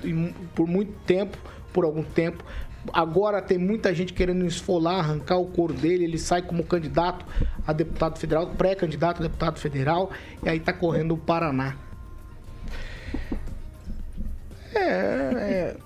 [0.55, 1.37] por muito tempo,
[1.73, 2.45] por algum tempo.
[2.93, 6.05] Agora tem muita gente querendo esfolar, arrancar o couro dele.
[6.05, 7.27] Ele sai como candidato
[7.67, 10.11] a deputado federal, pré-candidato a deputado federal,
[10.43, 11.77] e aí está correndo o Paraná.
[14.75, 15.77] É, é,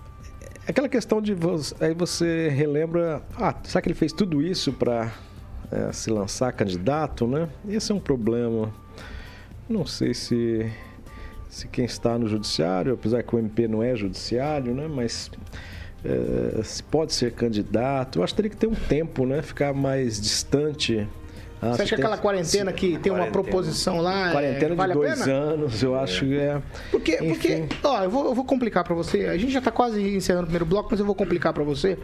[0.66, 5.12] aquela questão de você, aí você relembra, ah, será que ele fez tudo isso para
[5.70, 7.48] é, se lançar candidato, né?
[7.68, 8.72] Esse é um problema.
[9.68, 10.70] Não sei se
[11.48, 14.86] se quem está no judiciário, apesar que o MP não é judiciário, né?
[14.86, 15.30] Mas
[16.04, 19.40] é, se pode ser candidato, eu acho que teria que ter um tempo, né?
[19.40, 21.08] Ficar mais distante
[21.66, 24.28] ah, você acha que aquela quarentena que tem uma proposição lá?
[24.28, 26.62] É, quarentena é, vale de dois anos, eu acho que é.
[26.90, 29.26] Porque, porque ó, eu vou, eu vou complicar para você.
[29.26, 31.98] A gente já tá quase encerrando o primeiro bloco, mas eu vou complicar para você.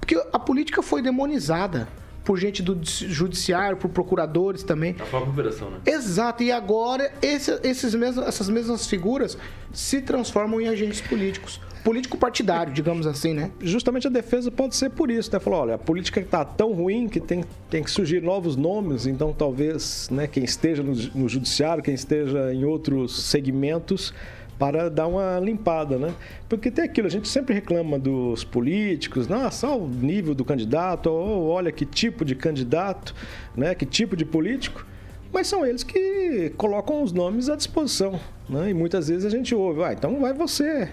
[0.00, 1.88] Porque a política foi demonizada
[2.24, 4.96] por gente do judiciário, por procuradores também.
[5.00, 5.78] A própria operação, né?
[5.86, 6.42] Exato.
[6.42, 9.36] E agora esse, esses mesmos, essas mesmas figuras
[9.72, 13.50] se transformam em agentes políticos político partidário, digamos assim, né?
[13.60, 15.38] Justamente a defesa pode ser por isso, né?
[15.38, 19.32] Falou, olha, a política está tão ruim que tem, tem que surgir novos nomes, então
[19.32, 24.14] talvez né, quem esteja no, no judiciário, quem esteja em outros segmentos,
[24.58, 26.14] para dar uma limpada, né?
[26.48, 31.08] Porque tem aquilo, a gente sempre reclama dos políticos, nossa, olha o nível do candidato,
[31.10, 33.12] ou olha que tipo de candidato,
[33.56, 33.74] né?
[33.74, 34.86] Que tipo de político
[35.32, 38.20] mas são eles que colocam os nomes à disposição.
[38.48, 38.70] Né?
[38.70, 40.90] E muitas vezes a gente ouve, ah, então vai você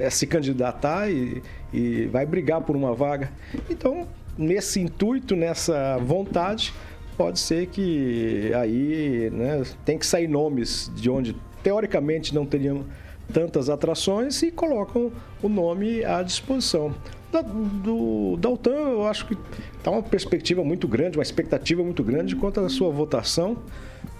[0.00, 3.30] é, se candidatar e, e vai brigar por uma vaga.
[3.68, 6.72] Então, nesse intuito, nessa vontade,
[7.16, 12.84] pode ser que aí né, tem que sair nomes de onde teoricamente não teriam
[13.32, 16.94] tantas atrações e colocam o nome à disposição.
[17.30, 19.36] Da, do Daltan, eu acho que
[19.76, 23.56] está uma perspectiva muito grande, uma expectativa muito grande quanto à sua votação,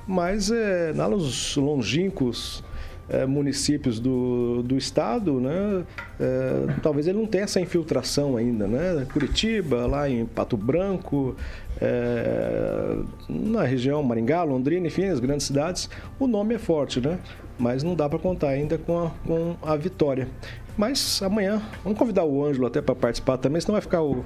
[0.06, 2.62] mas é, nos longínquos
[3.10, 5.84] é, municípios do, do estado, né,
[6.18, 8.66] é, talvez ele não tenha essa infiltração ainda.
[8.66, 9.06] Né?
[9.12, 11.34] Curitiba, lá em Pato Branco,
[11.80, 12.96] é,
[13.28, 17.18] na região Maringá, Londrina, enfim, as grandes cidades, o nome é forte, né?
[17.58, 20.28] mas não dá para contar ainda com a, com a vitória.
[20.76, 24.24] Mas amanhã, vamos convidar o Ângelo até para participar também, senão vai ficar o,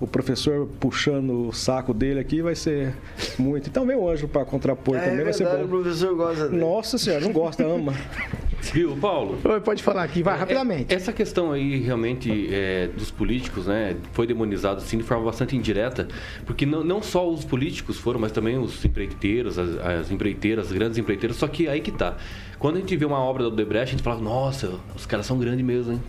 [0.00, 2.94] o professor puxando o saco dele aqui, vai ser
[3.38, 3.68] muito.
[3.68, 5.64] Então vem o Ângelo para contrapor é, também, é vai verdade, ser bom.
[5.64, 6.60] O professor gosta dele.
[6.60, 7.94] Nossa senhora, não gosta, ama.
[8.72, 9.38] Viu, Paulo?
[9.44, 10.92] Oi, pode falar aqui, vai rapidamente.
[10.92, 15.54] É, essa questão aí realmente é, dos políticos, né, foi demonizado assim de forma bastante
[15.56, 16.08] indireta,
[16.46, 20.72] porque não, não só os políticos foram, mas também os empreiteiros, as, as empreiteiras, as
[20.72, 22.16] grandes empreiteiras, só que aí que tá.
[22.64, 25.38] Quando a gente vê uma obra do Odebrecht, a gente fala, nossa, os caras são
[25.38, 26.00] grandes mesmo, hein?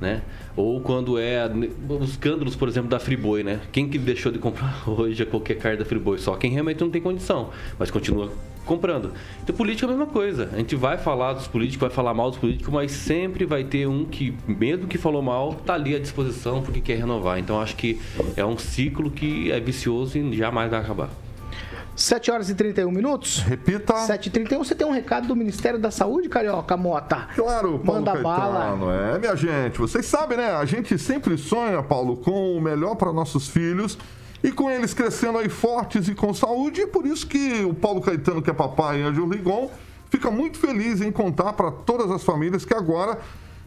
[0.00, 0.22] Né?
[0.56, 1.46] Ou quando é
[1.86, 3.60] os escândalos, por exemplo, da Friboi, né?
[3.70, 6.16] Quem que deixou de comprar hoje qualquer carne da Friboi?
[6.16, 8.32] Só quem realmente não tem condição, mas continua
[8.64, 9.12] comprando.
[9.42, 10.48] Então, política é a mesma coisa.
[10.50, 13.86] A gente vai falar dos políticos, vai falar mal dos políticos, mas sempre vai ter
[13.86, 17.38] um que, mesmo que falou mal, tá ali à disposição porque quer renovar.
[17.38, 18.00] Então, acho que
[18.34, 21.27] é um ciclo que é vicioso e jamais vai acabar.
[21.98, 23.40] 7 horas e 31 minutos.
[23.40, 23.92] Repita.
[23.92, 27.26] 7 e 31 Você tem um recado do Ministério da Saúde, Carioca Mota?
[27.34, 28.22] Claro, Paulo Manda Caetano.
[28.22, 29.14] bala.
[29.14, 30.52] É, minha gente, vocês sabem, né?
[30.52, 33.98] A gente sempre sonha, Paulo, com o melhor para nossos filhos
[34.44, 36.82] e com eles crescendo aí fortes e com saúde.
[36.82, 39.68] E por isso que o Paulo Caetano, que é papai, e Ângelo Rigon,
[40.08, 43.18] fica muito feliz em contar para todas as famílias que agora,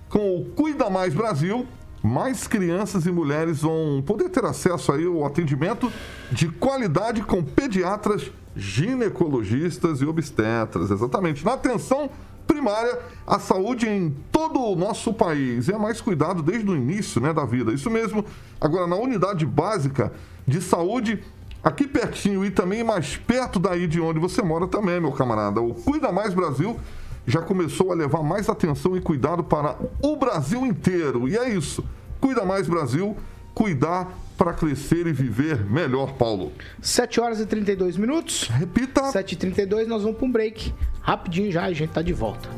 [0.08, 1.68] com o Cuida Mais Brasil,
[2.04, 5.92] mais crianças e mulheres vão poder ter acesso aí ao atendimento
[6.32, 12.10] de qualidade com pediatras, ginecologistas e obstetras, exatamente, na atenção
[12.48, 15.68] primária à saúde em todo o nosso país.
[15.68, 17.72] E é mais cuidado desde o início né, da vida.
[17.72, 18.26] Isso mesmo.
[18.60, 20.12] Agora, na unidade básica
[20.46, 21.24] de saúde,
[21.64, 25.62] aqui pertinho e também mais perto daí de onde você mora também, meu camarada.
[25.62, 26.78] O Cuida Mais Brasil
[27.26, 31.28] já começou a levar mais atenção e cuidado para o Brasil inteiro.
[31.28, 31.84] E é isso.
[32.20, 33.16] Cuida Mais Brasil,
[33.54, 36.52] cuidar para crescer e viver melhor, Paulo.
[36.82, 38.48] 7 horas e 32 minutos.
[38.48, 39.12] Repita.
[39.12, 40.74] 7 e 32 nós vamos para um break.
[41.02, 42.50] Rapidinho já, a gente tá de volta.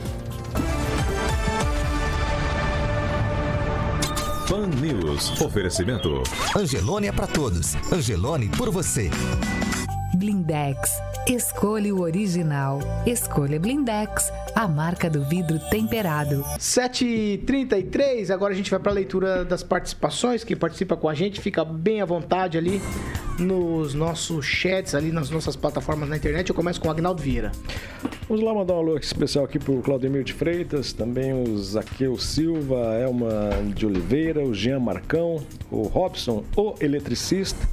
[4.48, 5.42] Pan News.
[5.42, 6.24] Oferecimento.
[6.56, 7.76] Angelone é pra todos.
[7.92, 9.10] Angelone por você.
[10.16, 10.92] Blindex.
[11.28, 12.80] Escolha o original.
[13.06, 16.44] Escolha Blindex, a marca do vidro temperado.
[16.60, 20.44] 7h33, agora a gente vai para a leitura das participações.
[20.44, 22.82] Quem participa com a gente fica bem à vontade ali
[23.40, 26.50] nos nossos chats, ali nas nossas plataformas na internet.
[26.50, 27.54] Eu começo com o Agnaldo Vieira.
[28.28, 32.96] Vamos lá mandar um alô especial aqui pro Claudemir de Freitas, também o Zaqueu Silva,
[33.00, 37.66] Elma de Oliveira, o Jean Marcão, o Robson, o eletricista.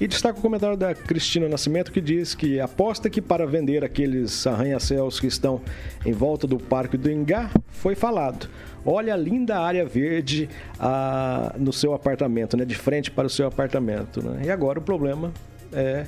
[0.00, 4.46] E destaca o comentário da Cristina Nascimento que diz que aposta que para vender aqueles
[4.46, 5.60] arranha-céus que estão
[6.06, 8.48] em volta do Parque do Ingá foi falado.
[8.86, 12.64] Olha a linda área verde ah, no seu apartamento, né?
[12.64, 14.22] De frente para o seu apartamento.
[14.22, 14.42] Né?
[14.46, 15.32] E agora o problema
[15.72, 16.06] é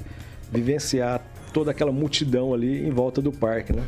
[0.52, 1.20] vivenciar
[1.52, 3.82] toda aquela multidão ali em volta do parque, né?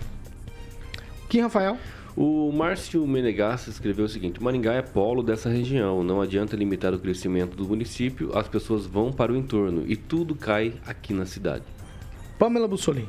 [1.29, 1.79] Quem, Rafael?
[2.15, 6.05] O Márcio Menegas escreveu o seguinte: Maringá é polo dessa região.
[6.05, 10.35] Não adianta limitar o crescimento do município, as pessoas vão para o entorno e tudo
[10.35, 11.65] cai aqui na cidade.
[12.39, 13.09] Pamela Bussolini.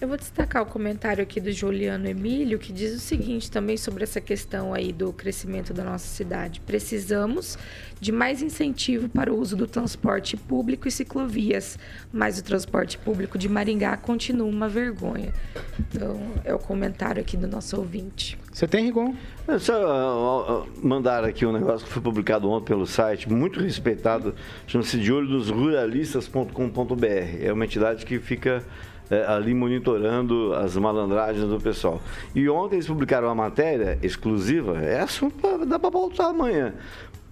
[0.00, 4.04] Eu vou destacar o comentário aqui do Juliano Emílio, que diz o seguinte também sobre
[4.04, 6.60] essa questão aí do crescimento da nossa cidade.
[6.60, 7.58] Precisamos
[8.00, 11.78] de mais incentivo para o uso do transporte público e ciclovias,
[12.12, 15.32] mas o transporte público de Maringá continua uma vergonha.
[15.80, 18.38] Então, é o comentário aqui do nosso ouvinte.
[18.52, 19.14] Você tem, Rigon?
[19.46, 23.60] É só uh, uh, mandar aqui um negócio que foi publicado ontem pelo site, muito
[23.60, 24.34] respeitado,
[24.66, 27.06] chama-se de olho nos ruralistas.com.br.
[27.40, 28.64] É uma entidade que fica
[29.10, 32.00] é, ali monitorando as malandragens do pessoal.
[32.34, 36.74] E ontem eles publicaram uma matéria exclusiva, é assunto dá para voltar amanhã.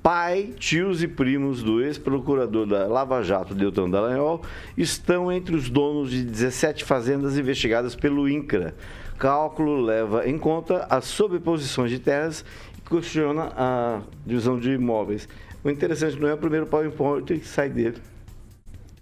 [0.07, 4.41] Pai, tios e primos do ex-procurador da Lava Jato, Deltan Dallagnol,
[4.79, 8.73] estão entre os donos de 17 fazendas investigadas pelo INCRA.
[9.19, 12.45] Cálculo leva em conta as sobreposições de terras
[12.79, 15.29] e questiona a divisão de imóveis.
[15.65, 17.97] O interessante não é o primeiro PowerPoint que sai dele.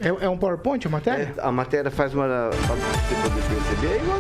[0.01, 1.33] É, é um PowerPoint a matéria?
[1.37, 2.25] É, a matéria faz uma.
[2.27, 3.95] para você poder perceber.
[3.95, 4.19] É igual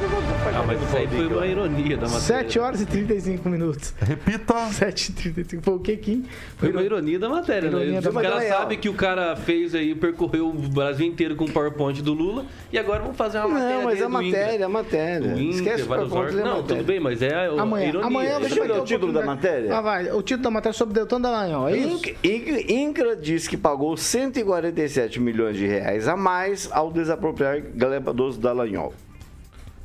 [0.54, 2.20] Ah, mas isso aí foi uma ironia da matéria.
[2.20, 3.92] 7 horas e 35 minutos.
[4.00, 4.54] Repita.
[4.70, 5.62] 7 e 35.
[5.64, 6.24] Foi o que, Kim?
[6.58, 8.00] Foi uma ironia da matéria, Ironia né?
[8.00, 8.54] da o cara matéria.
[8.56, 12.46] sabe que o cara fez aí, percorreu o Brasil inteiro com o PowerPoint do Lula
[12.72, 13.76] e agora vamos fazer uma matéria.
[13.76, 15.28] Não, mas a matéria, a matéria.
[15.34, 16.34] Do Esquece o PowerPoint, órgãos.
[16.37, 16.76] lê a Não, matéria.
[16.76, 17.88] tudo bem, mas é a Amanhã.
[17.88, 18.06] ironia.
[18.06, 19.76] Amanhã Deixa você eu vai ter o título da matéria.
[19.76, 20.08] Ah, vai.
[20.12, 21.68] O título da matéria é sobre Deltan Dallagnol.
[21.68, 21.96] É isso?
[21.96, 28.38] Inc- Inc- INCRA diz que pagou 147 milhões de reais a mais ao desapropriar Galebadoso
[28.40, 28.92] Dallagnol.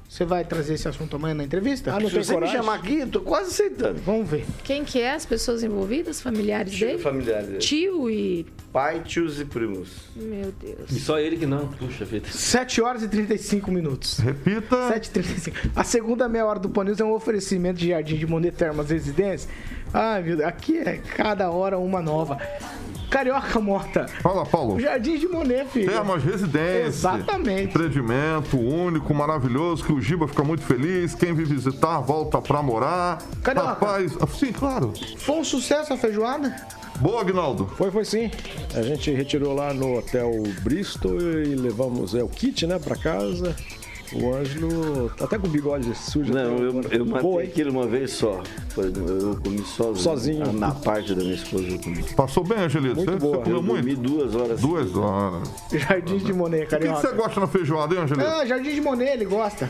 [0.07, 1.93] Você vai trazer esse assunto amanhã na entrevista?
[1.93, 2.57] Ah, não Se tem você me coragem?
[2.57, 4.01] chamar aqui, eu tô quase aceitando.
[4.01, 4.43] Vamos ver.
[4.63, 6.19] Quem que é as pessoas envolvidas?
[6.19, 6.97] Familiares dele?
[6.97, 7.59] Familiares dele.
[7.59, 8.43] Tio e...
[8.73, 10.09] Pai, tios e primos.
[10.15, 10.89] Meu Deus.
[10.89, 11.67] E só ele que não.
[11.67, 12.27] Puxa vida.
[12.27, 14.17] 7 horas e 35 minutos.
[14.17, 14.75] Repita.
[14.91, 15.53] 7h35.
[15.75, 18.89] A segunda meia hora do Pan News é um oferecimento de Jardim de Monet Termas
[18.89, 19.47] Residência.
[19.93, 22.37] Ai, meu Deus, aqui é cada hora uma nova.
[23.09, 24.05] Carioca Mota.
[24.21, 24.79] Fala, Paulo.
[24.79, 25.91] Jardim de Monet, filho.
[25.91, 26.85] Termas Residência.
[26.85, 27.63] Exatamente.
[27.63, 31.15] Empreendimento único, maravilhoso, que o Giba fica muito feliz.
[31.15, 33.17] Quem vir visitar, volta pra morar.
[33.41, 33.69] Carioca.
[33.69, 34.93] Rapaz, sim, claro.
[35.17, 36.55] Foi um sucesso a feijoada?
[36.99, 37.65] Boa, Agnaldo.
[37.77, 38.29] Foi, foi sim.
[38.75, 40.31] A gente retirou lá no Hotel
[40.61, 43.55] Bristol e levamos é, o kit, né, pra casa.
[44.13, 46.33] O Ângelo tá até com o bigode sujo.
[46.33, 48.41] Não, eu, eu matei Boa, aquilo uma vez só.
[48.75, 49.95] Eu comi sozinho.
[50.03, 50.53] Sozinho.
[50.53, 52.01] Na parte da minha esposa eu comi.
[52.15, 52.95] Passou bem, Angelito?
[52.95, 53.37] Muito Você, boa.
[53.37, 53.95] você comeu Eu muito?
[54.01, 54.61] duas horas.
[54.61, 55.49] Duas horas.
[55.71, 57.01] Jardim de Monet, O que, que Carioca.
[57.07, 58.27] você gosta na feijoada, hein, Angelito?
[58.27, 59.69] Ah, Jardim de Monet, ele gosta.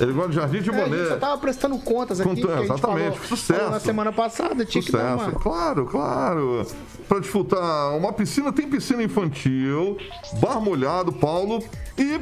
[0.00, 1.20] Ele gosta de Jardim de É, a gente só Monet.
[1.20, 2.28] tava prestando contas aqui.
[2.30, 3.54] Conta- que a gente exatamente, falou, sucesso.
[3.60, 5.38] falou na semana passada, tinha que dar Sucesso, uma...
[5.40, 6.66] claro, claro.
[7.08, 9.98] Pra disputar uma piscina, tem piscina infantil,
[10.40, 11.62] bar molhado, Paulo,
[11.98, 12.18] e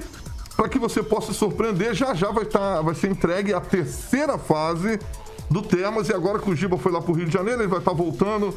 [0.61, 5.01] para que você possa surpreender, já já vai, tá, vai ser entregue a terceira fase
[5.51, 7.79] do Termas, e agora que o Giba foi lá pro Rio de Janeiro, ele vai
[7.79, 8.55] estar voltando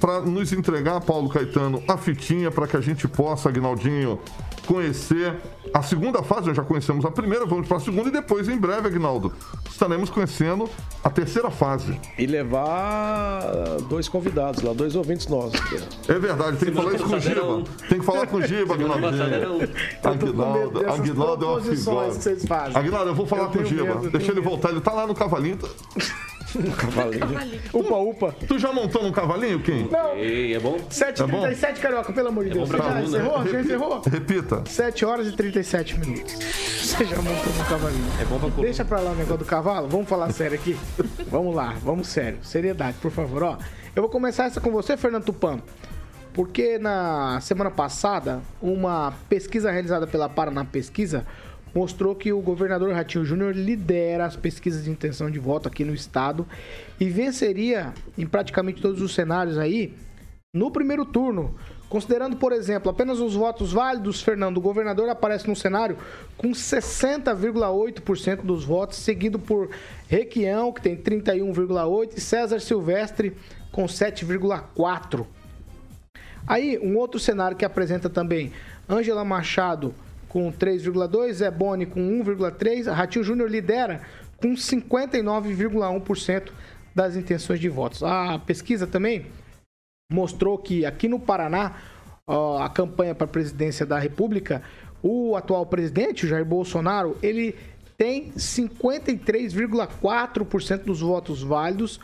[0.00, 4.18] para nos entregar, Paulo Caetano, a fitinha para que a gente possa, Agnaldinho,
[4.66, 5.34] conhecer
[5.72, 6.46] a segunda fase.
[6.46, 9.32] Nós já conhecemos a primeira, vamos para a segunda e depois, em breve, Agnaldo,
[9.68, 10.68] estaremos conhecendo
[11.02, 11.98] a terceira fase.
[12.18, 13.42] E levar
[13.88, 15.60] dois convidados lá, dois ouvintes nossos.
[16.08, 17.64] É verdade, tem que falar isso com o Giba.
[17.88, 22.78] Tem que falar com o Giba, Aguinaldo, dessas Aguinaldo é uma proposições figura.
[22.78, 24.10] Aguinaldo, eu vou falar Eu com o Giba.
[24.10, 25.58] Deixa ele voltar, ele tá lá no cavalinho.
[26.76, 27.60] Cavalinho.
[27.72, 28.34] Upa, upa.
[28.46, 29.88] Tu já montou num cavalinho, Kim?
[29.90, 30.78] Não, Ei, é bom?
[30.90, 32.68] 7h37, Carioca, pelo amor de Deus.
[32.68, 33.18] bom Você já mundo, né?
[33.18, 33.46] encerrou?
[33.46, 34.02] Já encerrou?
[34.10, 34.62] Repita.
[34.66, 36.32] 7 horas e 37 minutos.
[36.32, 38.04] Você já montou no cavalinho.
[38.20, 38.62] É bom pra coluna.
[38.62, 39.88] Deixa pra lá o negócio do cavalo.
[39.88, 40.76] Vamos falar sério aqui?
[41.30, 42.38] vamos lá, vamos sério.
[42.42, 43.42] Seriedade, por favor.
[43.42, 43.58] Ó,
[43.94, 45.60] eu vou começar essa com você, Fernando Tupan.
[46.32, 51.26] Porque na semana passada, uma pesquisa realizada pela Paraná Pesquisa
[51.78, 55.94] mostrou que o governador Ratinho Júnior lidera as pesquisas de intenção de voto aqui no
[55.94, 56.44] estado
[56.98, 59.94] e venceria em praticamente todos os cenários aí
[60.52, 61.54] no primeiro turno.
[61.88, 65.96] Considerando, por exemplo, apenas os votos válidos, Fernando, o governador aparece no cenário
[66.36, 69.70] com 60,8% dos votos, seguido por
[70.08, 73.36] Requião, que tem 31,8%, e César Silvestre,
[73.70, 75.24] com 7,4%.
[76.44, 78.52] Aí, um outro cenário que apresenta também
[78.88, 79.94] Ângela Machado
[80.28, 84.02] com 3,2%, Zé Boni com 1,3%, Ratinho Júnior lidera
[84.36, 86.50] com 59,1%
[86.94, 88.02] das intenções de votos.
[88.02, 89.26] A pesquisa também
[90.10, 91.76] mostrou que aqui no Paraná,
[92.26, 94.62] a campanha para a presidência da República,
[95.02, 97.54] o atual presidente, Jair Bolsonaro, ele
[97.96, 101.98] tem 53,4% dos votos válidos.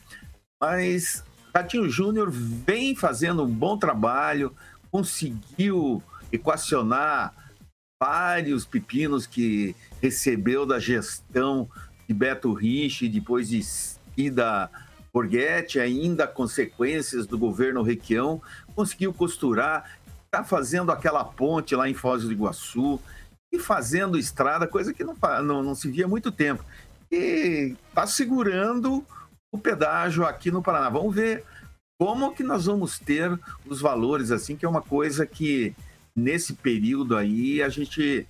[0.62, 4.54] Mas Ratinho Júnior vem fazendo um bom trabalho,
[4.90, 7.34] conseguiu equacionar
[8.02, 11.68] vários pepinos que recebeu da gestão
[12.08, 13.60] de Beto Rich, depois de
[14.16, 14.70] Ida
[15.12, 18.40] Borghetti, ainda consequências do governo Requião,
[18.74, 23.00] conseguiu costurar, está fazendo aquela ponte lá em Foz do Iguaçu
[23.52, 26.64] e fazendo estrada, coisa que não, não, não se via há muito tempo.
[27.10, 29.04] E está segurando
[29.52, 30.88] o pedágio aqui no Paraná.
[30.88, 31.44] Vamos ver
[31.98, 35.74] como que nós vamos ter os valores assim, que é uma coisa que
[36.16, 38.26] nesse período aí a gente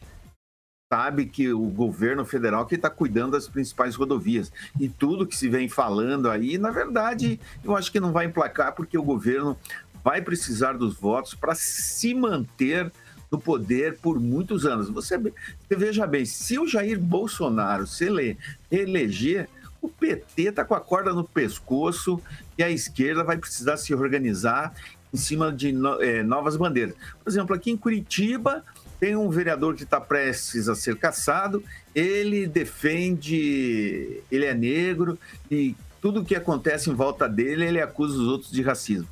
[0.92, 5.48] sabe que o governo federal que está cuidando das principais rodovias e tudo que se
[5.48, 9.56] vem falando aí, na verdade, eu acho que não vai emplacar porque o governo
[10.02, 12.90] vai precisar dos votos para se manter
[13.30, 14.88] no poder por muitos anos.
[14.88, 18.36] Você, você, veja bem, se o Jair Bolsonaro se ele,
[18.68, 19.48] eleger,
[19.81, 22.20] o PT está com a corda no pescoço
[22.57, 24.74] e a esquerda vai precisar se organizar
[25.12, 26.95] em cima de no, é, novas bandeiras.
[27.22, 28.64] Por exemplo, aqui em Curitiba
[28.99, 31.64] tem um vereador que está prestes a ser caçado,
[31.95, 35.18] ele defende, ele é negro
[35.51, 39.09] e tudo que acontece em volta dele, ele acusa os outros de racismo.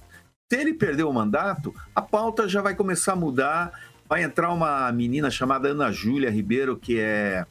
[0.50, 3.70] Se ele perder o mandato, a pauta já vai começar a mudar.
[4.08, 7.44] Vai entrar uma menina chamada Ana Júlia Ribeiro, que é,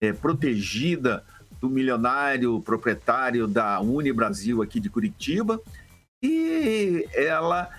[0.00, 1.22] é protegida
[1.60, 5.60] do milionário proprietário da Uni Brasil aqui de Curitiba.
[6.22, 7.70] E ela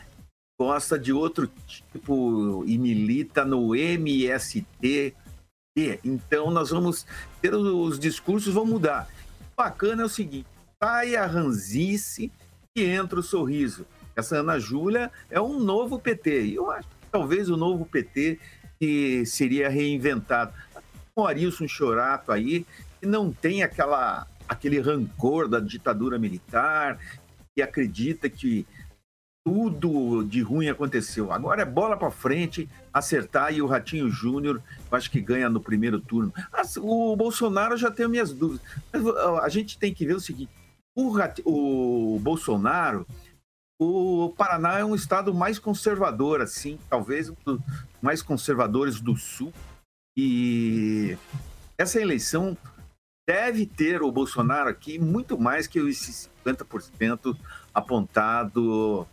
[0.60, 1.50] gosta de outro
[1.92, 5.16] tipo e milita no MST.
[6.04, 7.06] Então nós vamos
[7.42, 9.08] ter os discursos vão mudar.
[9.54, 10.48] O bacana é o seguinte:
[10.82, 12.32] sai a ranzice
[12.76, 13.86] e entra o sorriso.
[14.16, 16.44] Essa Ana Júlia é um novo PT.
[16.46, 18.40] E eu acho que talvez o novo PT
[18.80, 20.54] que seria reinventado.
[21.16, 22.66] O Arilson Chorato aí,
[23.02, 27.00] que não tem aquela, aquele rancor da ditadura militar,
[27.56, 28.66] que acredita que
[29.44, 31.32] tudo de ruim aconteceu.
[31.32, 36.00] Agora é bola para frente, acertar e o Ratinho Júnior, acho que ganha no primeiro
[36.00, 36.32] turno.
[36.78, 38.62] O Bolsonaro já tem minhas dúvidas.
[38.94, 39.04] Mas
[39.44, 40.52] a gente tem que ver o seguinte:
[40.96, 43.06] o, o Bolsonaro
[43.84, 47.60] o Paraná é um estado mais conservador, assim, talvez um dos
[48.00, 49.52] mais conservadores do Sul.
[50.16, 51.18] E
[51.80, 52.56] essa eleição
[53.28, 57.38] deve ter o Bolsonaro aqui muito mais que esse 50%
[57.74, 59.08] apontado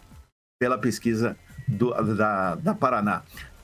[0.59, 1.37] pela pesquisa
[1.67, 3.23] do, da, da Paraná.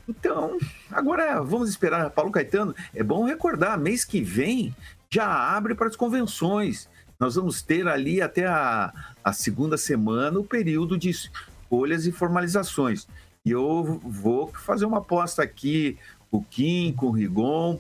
[0.09, 0.59] Então,
[0.90, 2.11] agora vamos esperar.
[2.11, 4.74] Paulo Caetano, é bom recordar, mês que vem
[5.11, 6.88] já abre para as convenções
[7.18, 8.92] nós vamos ter ali até a,
[9.22, 13.07] a segunda semana o período de escolhas e formalizações.
[13.45, 15.97] E eu vou fazer uma aposta aqui,
[16.30, 17.78] o Kim com o Rigon,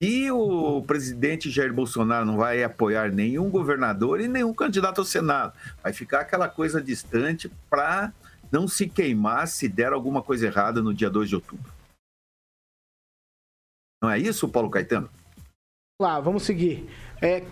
[0.00, 5.52] e o presidente Jair Bolsonaro não vai apoiar nenhum governador e nenhum candidato ao Senado.
[5.82, 8.12] Vai ficar aquela coisa distante para
[8.50, 11.72] não se queimar se der alguma coisa errada no dia 2 de outubro.
[14.02, 15.08] Não é isso, Paulo Caetano?
[16.00, 16.88] Lá, vamos seguir.
[17.22, 17.44] É,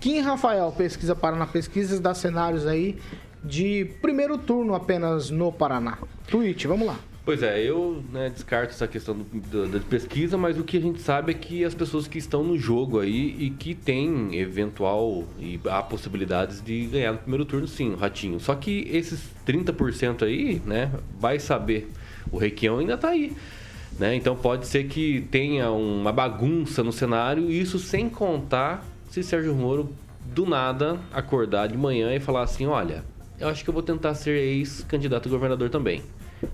[0.00, 3.00] Kim Rafael, pesquisa Paraná Pesquisas, dá cenários aí
[3.44, 5.98] de primeiro turno apenas no Paraná.
[6.26, 6.98] Tweet, vamos lá.
[7.30, 11.30] Pois é, eu né, descarto essa questão da pesquisa, mas o que a gente sabe
[11.30, 15.80] é que as pessoas que estão no jogo aí e que tem eventual e há
[15.80, 18.40] possibilidades de ganhar no primeiro turno, sim, o Ratinho.
[18.40, 21.92] Só que esses 30% aí, né, vai saber.
[22.32, 23.32] O Requião ainda tá aí.
[23.96, 24.16] Né?
[24.16, 29.94] Então pode ser que tenha uma bagunça no cenário, isso sem contar se Sérgio Moro
[30.34, 33.04] do nada acordar de manhã e falar assim: olha,
[33.38, 36.02] eu acho que eu vou tentar ser ex-candidato a governador também.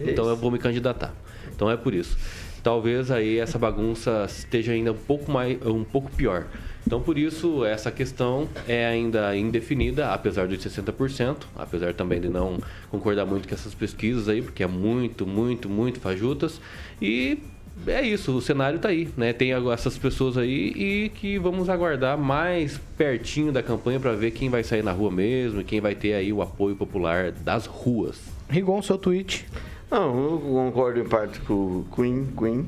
[0.00, 1.12] Então eu vou me candidatar.
[1.54, 2.16] Então é por isso.
[2.62, 6.46] Talvez aí essa bagunça esteja ainda um pouco mais, um pouco pior.
[6.86, 12.58] Então por isso essa questão é ainda indefinida, apesar dos 60%, apesar também de não
[12.90, 16.60] concordar muito com essas pesquisas aí, porque é muito, muito, muito fajutas.
[17.00, 17.38] E
[17.86, 19.32] é isso, o cenário está aí, né?
[19.32, 24.48] Tem essas pessoas aí e que vamos aguardar mais pertinho da campanha para ver quem
[24.48, 28.18] vai sair na rua mesmo e quem vai ter aí o apoio popular das ruas.
[28.48, 29.46] Rigon, seu tweet.
[29.90, 32.66] Não, eu concordo em parte com o Queen, Queen,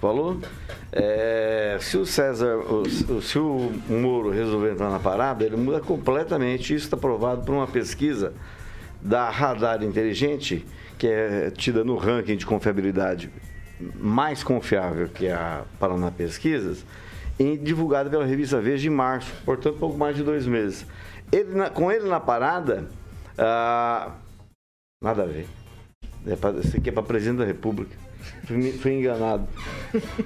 [0.00, 0.38] falou.
[0.90, 6.74] É, se o César, o, se o Moro resolver entrar na parada, ele muda completamente.
[6.74, 8.32] Isso está provado por uma pesquisa
[9.02, 10.64] da Radar Inteligente,
[10.98, 13.30] que é tida no ranking de confiabilidade
[13.78, 16.84] mais confiável que a Paraná Pesquisas,
[17.38, 20.86] e divulgada pela revista Veja em março, portanto, pouco mais de dois meses.
[21.30, 22.88] Ele, com ele na parada,
[23.36, 24.12] ah,
[25.02, 25.46] nada a ver.
[26.26, 27.96] É pra, isso aqui é para presidente da República.
[28.44, 29.46] Fui, fui, enganado.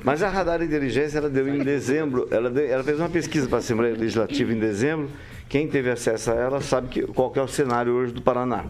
[0.03, 3.59] Mas a Radar Inteligência, ela deu em dezembro, ela, deu, ela fez uma pesquisa para
[3.59, 5.11] a Assembleia Legislativa em dezembro.
[5.49, 8.67] Quem teve acesso a ela sabe que, qual que é o cenário hoje do Paraná.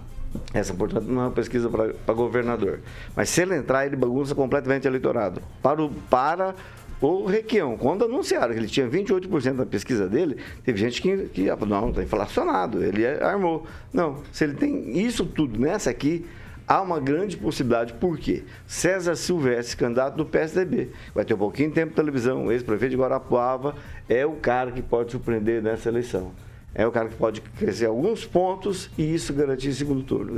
[0.54, 2.80] Essa, portanto, não é uma pesquisa para governador.
[3.14, 5.42] Mas se ele entrar, ele bagunça completamente o eleitorado.
[5.62, 6.54] Para o, para
[7.00, 11.50] o Requião, quando anunciaram que ele tinha 28% da pesquisa dele, teve gente que, que
[11.50, 13.66] ah, não, está inflacionado, ele armou.
[13.92, 16.26] Não, se ele tem isso tudo nessa aqui,
[16.70, 17.94] há uma grande possibilidade.
[17.94, 18.44] Por quê?
[18.64, 22.96] César Silvestre, candidato do PSDB, vai ter um pouquinho de tempo de televisão, ex-prefeito de
[22.96, 23.74] Guarapuava,
[24.08, 26.30] é o cara que pode surpreender nessa eleição
[26.72, 30.32] é o cara que pode crescer alguns pontos e isso garantir segundo turno.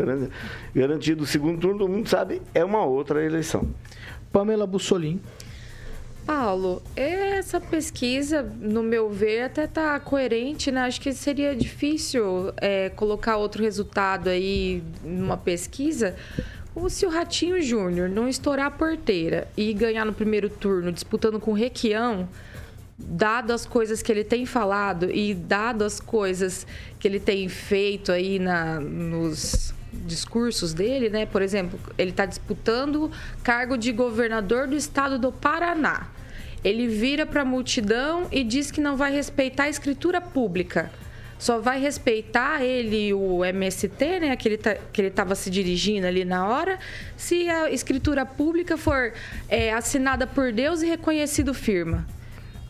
[0.75, 3.69] Garantido o segundo turno, todo mundo sabe, é uma outra eleição.
[4.33, 5.21] Pamela Bussolini.
[6.27, 10.83] Paulo, essa pesquisa, no meu ver, até está coerente, né?
[10.83, 16.15] Acho que seria difícil é, colocar outro resultado aí numa pesquisa.
[16.75, 21.39] Ou se o Ratinho Júnior não estourar a porteira e ganhar no primeiro turno disputando
[21.39, 22.29] com o Requião,
[22.97, 26.67] dado as coisas que ele tem falado e dado as coisas
[26.99, 31.27] que ele tem feito aí na, nos discursos dele, né?
[31.27, 33.11] Por exemplo, ele está disputando
[33.43, 36.09] cargo de governador do estado do Paraná.
[36.65, 40.91] Ele vira para a multidão e diz que não vai respeitar a escritura pública.
[41.39, 46.47] Só vai respeitar ele, o MST, né, que ele tá, estava se dirigindo ali na
[46.47, 46.79] hora,
[47.17, 49.13] se a escritura pública for
[49.49, 52.07] é, assinada por Deus e reconhecido firma.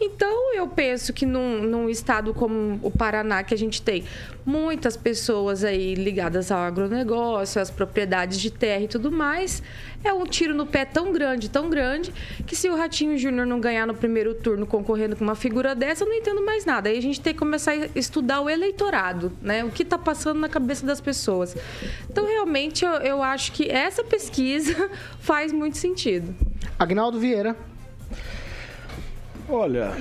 [0.05, 4.03] Então, eu penso que num, num, estado como o Paraná, que a gente tem
[4.45, 9.63] muitas pessoas aí ligadas ao agronegócio, às propriedades de terra e tudo mais,
[10.03, 12.13] é um tiro no pé tão grande, tão grande,
[12.45, 16.03] que se o Ratinho Júnior não ganhar no primeiro turno concorrendo com uma figura dessa,
[16.03, 16.89] eu não entendo mais nada.
[16.89, 19.63] Aí a gente tem que começar a estudar o eleitorado, né?
[19.63, 21.57] O que está passando na cabeça das pessoas.
[22.11, 24.91] Então, realmente, eu, eu acho que essa pesquisa
[25.21, 26.35] faz muito sentido.
[26.77, 27.57] Agnaldo Vieira.
[29.49, 29.93] Olha,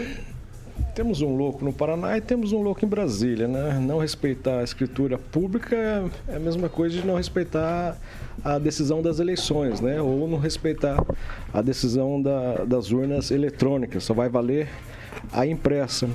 [0.93, 3.79] temos um louco no Paraná e temos um louco em Brasília, né?
[3.79, 5.75] Não respeitar a escritura pública
[6.27, 7.97] é a mesma coisa de não respeitar
[8.43, 10.01] a decisão das eleições, né?
[10.01, 11.03] Ou não respeitar
[11.53, 14.03] a decisão da, das urnas eletrônicas.
[14.03, 14.69] Só vai valer
[15.31, 16.09] a impressa.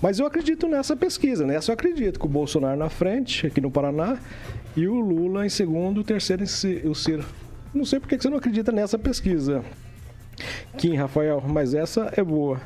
[0.00, 1.58] Mas eu acredito nessa pesquisa, né?
[1.66, 4.18] Eu acredito que o Bolsonaro na frente, aqui no Paraná,
[4.76, 6.44] e o Lula em segundo, o terceiro
[6.84, 7.24] o Ciro.
[7.74, 9.64] Não sei por que você não acredita nessa pesquisa.
[10.76, 12.60] Kim, Rafael, mas essa é boa.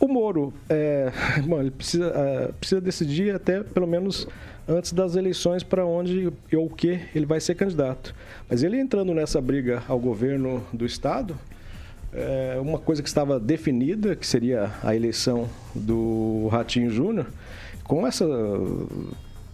[0.00, 1.12] O Moro, é,
[1.46, 4.26] bom, ele precisa, é, precisa decidir até pelo menos
[4.68, 8.14] antes das eleições para onde ou o que ele vai ser candidato.
[8.48, 11.36] Mas ele entrando nessa briga ao governo do Estado,
[12.12, 17.26] é, uma coisa que estava definida, que seria a eleição do Ratinho Júnior,
[17.84, 18.26] com essa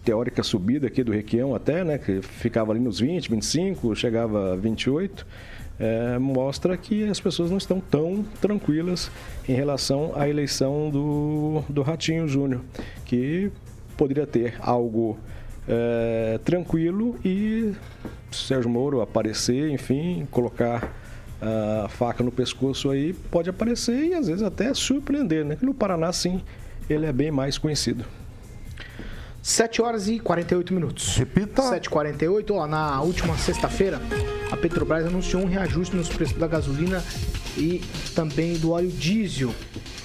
[0.03, 4.55] teórica subida aqui do Requião até, né, que ficava ali nos 20, 25, chegava a
[4.55, 5.25] 28,
[5.79, 9.09] é, mostra que as pessoas não estão tão tranquilas
[9.47, 12.61] em relação à eleição do, do Ratinho Júnior,
[13.05, 13.51] que
[13.95, 15.17] poderia ter algo
[15.67, 17.73] é, tranquilo e
[18.31, 20.93] Sérgio Moro aparecer, enfim, colocar
[21.41, 25.57] a faca no pescoço aí, pode aparecer e às vezes até surpreender, né?
[25.61, 26.41] No Paraná, sim,
[26.89, 28.03] ele é bem mais conhecido.
[29.49, 31.17] 7 horas e 48 minutos.
[31.17, 31.63] Repita.
[31.63, 32.51] 7h48.
[32.51, 33.99] Ó, na última sexta-feira,
[34.51, 37.03] a Petrobras anunciou um reajuste nos preços da gasolina
[37.57, 37.81] e
[38.13, 39.51] também do óleo diesel.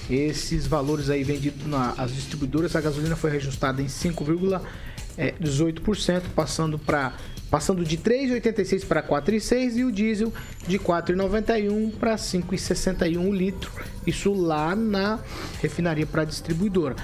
[0.08, 7.12] Esses valores aí vendidos nas distribuidoras, a gasolina foi reajustada em 5,18%, passando para
[7.50, 10.32] passando de 3,86 para 4,6 e o diesel
[10.66, 13.70] de 4,91 para 5,61 litro.
[14.06, 15.18] Isso lá na
[15.60, 16.96] refinaria para distribuidora.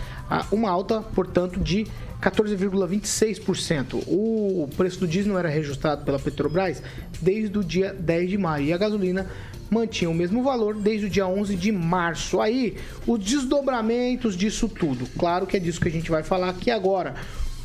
[0.50, 1.86] Uma alta, portanto, de
[2.20, 4.02] 14,26%.
[4.06, 6.82] O preço do diesel não era reajustado pela Petrobras
[7.20, 9.26] desde o dia 10 de maio e a gasolina
[9.70, 12.40] mantinha o mesmo valor desde o dia 11 de março.
[12.40, 15.06] Aí, os desdobramentos disso tudo.
[15.18, 17.14] Claro que é disso que a gente vai falar aqui agora.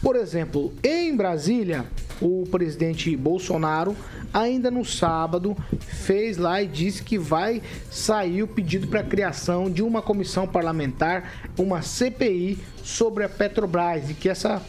[0.02, 1.86] Por exemplo, em Brasília,
[2.22, 3.96] o presidente Bolsonaro,
[4.34, 9.70] ainda no sábado, fez lá e disse que vai sair o pedido para a criação
[9.70, 14.62] de uma comissão parlamentar, uma CPI sobre a Petrobras, e que essa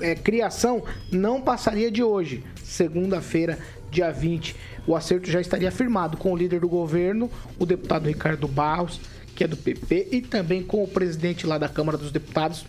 [0.00, 3.58] é, criação não passaria de hoje, segunda-feira,
[3.90, 4.56] dia 20.
[4.86, 9.00] O acerto já estaria firmado com o líder do governo, o deputado Ricardo Barros,
[9.34, 12.66] que é do PP, e também com o presidente lá da Câmara dos Deputados,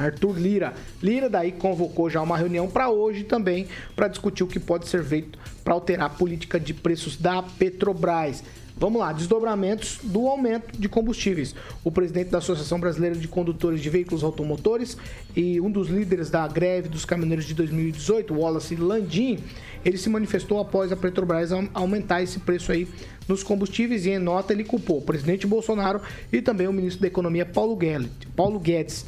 [0.00, 0.74] Arthur Lira.
[1.02, 5.04] Lira daí convocou já uma reunião para hoje também para discutir o que pode ser
[5.04, 8.42] feito para alterar a política de preços da Petrobras.
[8.80, 11.54] Vamos lá, desdobramentos do aumento de combustíveis.
[11.84, 14.96] O presidente da Associação Brasileira de Condutores de Veículos Automotores
[15.36, 19.38] e um dos líderes da greve dos caminhoneiros de 2018, Wallace Landim,
[19.84, 22.88] ele se manifestou após a Petrobras aumentar esse preço aí
[23.28, 26.00] nos combustíveis e em nota ele culpou o presidente Bolsonaro
[26.32, 28.08] e também o ministro da Economia Paulo Guedes.
[28.34, 29.04] Paulo Guedes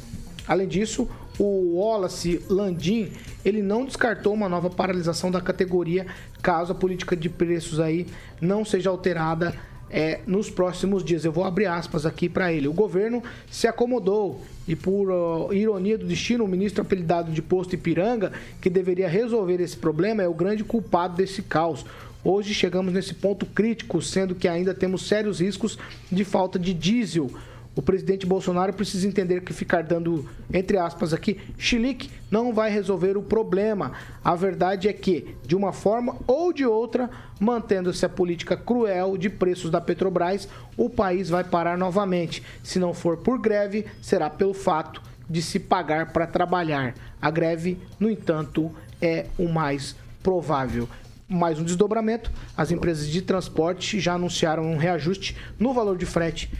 [0.47, 1.07] Além disso,
[1.39, 3.11] o Wallace Landim,
[3.43, 6.05] ele não descartou uma nova paralisação da categoria
[6.41, 8.05] caso a política de preços aí
[8.41, 9.55] não seja alterada
[9.89, 11.23] é, nos próximos dias.
[11.23, 12.67] Eu vou abrir aspas aqui para ele.
[12.67, 17.75] O governo se acomodou e, por uh, ironia do destino, o ministro apelidado de Posto
[17.75, 21.85] Ipiranga, que deveria resolver esse problema, é o grande culpado desse caos.
[22.23, 25.77] Hoje chegamos nesse ponto crítico, sendo que ainda temos sérios riscos
[26.11, 27.29] de falta de diesel
[27.75, 33.17] o presidente Bolsonaro precisa entender que ficar dando, entre aspas aqui, chilique não vai resolver
[33.17, 33.93] o problema.
[34.23, 37.09] A verdade é que, de uma forma ou de outra,
[37.39, 40.47] mantendo-se a política cruel de preços da Petrobras,
[40.77, 42.43] o país vai parar novamente.
[42.63, 46.93] Se não for por greve, será pelo fato de se pagar para trabalhar.
[47.19, 48.71] A greve, no entanto,
[49.01, 50.87] é o mais provável
[51.25, 52.31] mais um desdobramento.
[52.55, 56.51] As empresas de transporte já anunciaram um reajuste no valor de frete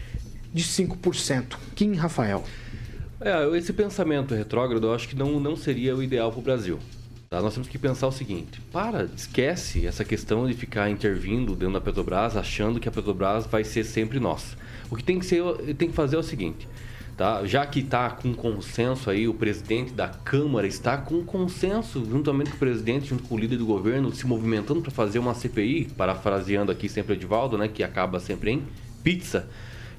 [0.54, 1.56] de 5%.
[1.74, 2.44] Kim Rafael.
[3.20, 6.78] É, esse pensamento retrógrado eu acho que não, não seria o ideal para o Brasil.
[7.28, 7.42] Tá?
[7.42, 11.80] Nós temos que pensar o seguinte: para, esquece essa questão de ficar intervindo dentro da
[11.80, 14.56] Petrobras, achando que a Petrobras vai ser sempre nossa.
[14.90, 15.42] O que tem que, ser,
[15.76, 16.68] tem que fazer é o seguinte:
[17.16, 17.46] Tá?
[17.46, 22.56] Já que está com consenso aí, o presidente da Câmara está com consenso, juntamente com
[22.56, 26.72] o presidente, junto com o líder do governo, se movimentando para fazer uma CPI, parafraseando
[26.72, 28.64] aqui sempre Edivaldo, né, que acaba sempre em
[29.04, 29.48] pizza.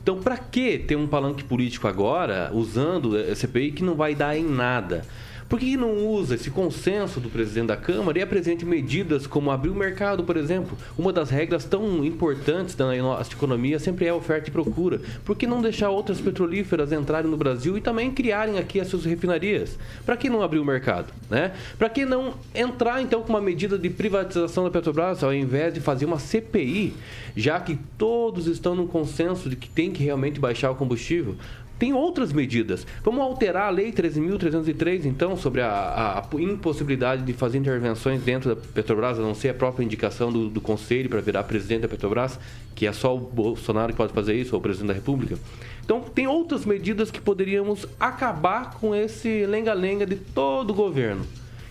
[0.05, 4.37] Então, para que ter um palanque político agora, usando a CPI, que não vai dar
[4.37, 5.03] em nada?
[5.47, 9.69] Por que não usa esse consenso do presidente da Câmara e apresente medidas como abrir
[9.69, 10.75] o mercado, por exemplo?
[10.97, 14.99] Uma das regras tão importantes da nossa economia sempre é oferta e procura.
[15.23, 19.05] Por que não deixar outras petrolíferas entrarem no Brasil e também criarem aqui as suas
[19.05, 19.77] refinarias?
[20.03, 21.13] Para que não abrir o mercado?
[21.29, 21.51] Né?
[21.77, 25.79] Para que não entrar então com uma medida de privatização da Petrobras ao invés de
[25.79, 26.95] fazer uma CPI,
[27.35, 31.35] já que todos estão no consenso de que tem que realmente baixar o combustível?
[31.77, 32.87] Tem outras medidas.
[33.03, 38.61] Vamos alterar a Lei 13.303, então, sobre a, a, impossibilidade de fazer intervenções dentro da
[38.61, 42.39] Petrobras, a não ser a própria indicação do, do Conselho para virar presidente da Petrobras,
[42.73, 45.37] que é só o Bolsonaro que pode fazer isso, ou o presidente da República.
[45.83, 51.25] Então, tem outras medidas que poderíamos acabar com esse lenga-lenga de todo o governo.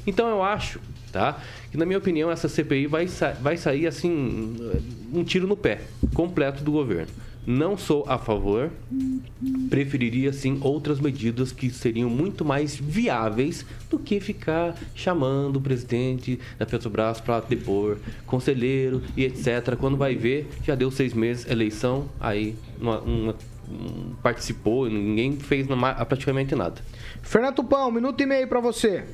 [0.06, 0.78] Então, eu acho
[1.14, 1.38] tá?
[1.70, 4.56] Que na minha opinião essa CPI vai, sa vai sair assim
[5.12, 5.80] um tiro no pé
[6.12, 7.12] completo do governo.
[7.46, 8.70] Não sou a favor.
[9.68, 16.38] Preferiria sim outras medidas que seriam muito mais viáveis do que ficar chamando o presidente
[16.58, 19.76] da Petrobras para depor, conselheiro e etc.
[19.78, 23.36] Quando vai ver, já deu seis meses, eleição, aí uma, uma,
[23.68, 25.66] um, participou, ninguém fez
[26.08, 26.80] praticamente nada.
[27.22, 29.04] Fernando Pão, um minuto e meio para você.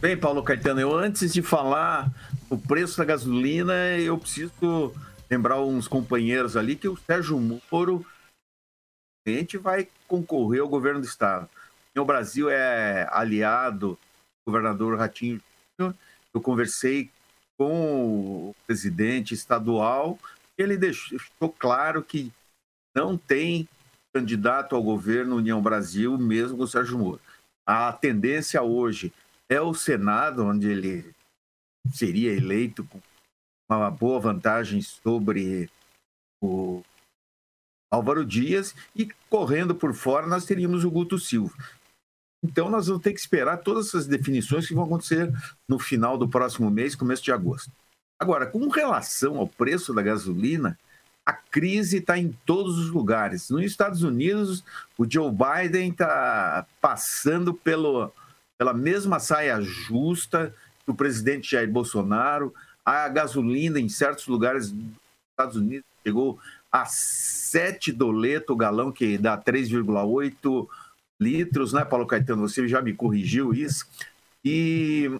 [0.00, 2.10] Bem, Paulo Caetano, eu antes de falar
[2.50, 4.92] o preço da gasolina, eu preciso
[5.32, 8.04] lembrar uns companheiros ali que o Sérgio Moro
[9.26, 11.48] gente vai concorrer ao governo do estado.
[11.96, 15.40] O Brasil é aliado do governador Ratinho.
[15.78, 17.10] Eu conversei
[17.58, 20.18] com o presidente estadual,
[20.58, 22.30] ele deixou claro que
[22.94, 23.66] não tem
[24.14, 27.20] candidato ao governo União Brasil, mesmo com o Sérgio Moro.
[27.66, 29.12] A tendência hoje
[29.48, 31.14] é o Senado, onde ele
[31.90, 33.00] seria eleito com
[33.76, 35.70] uma boa vantagem sobre
[36.42, 36.82] o
[37.90, 41.54] Álvaro Dias e correndo por fora nós teríamos o Guto Silva.
[42.42, 45.32] Então nós vamos ter que esperar todas essas definições que vão acontecer
[45.68, 47.70] no final do próximo mês, começo de agosto.
[48.18, 50.78] Agora, com relação ao preço da gasolina,
[51.24, 53.48] a crise está em todos os lugares.
[53.48, 54.64] Nos Estados Unidos,
[54.98, 58.12] o Joe Biden está passando pelo,
[58.58, 60.52] pela mesma saia justa
[60.84, 62.52] que o presidente Jair Bolsonaro.
[62.84, 64.84] A gasolina em certos lugares dos
[65.30, 66.38] Estados Unidos chegou
[66.70, 70.68] a 7 doleto o galão, que dá 3,8
[71.20, 72.48] litros, né, Paulo Caetano?
[72.48, 73.86] Você já me corrigiu isso.
[74.44, 75.10] E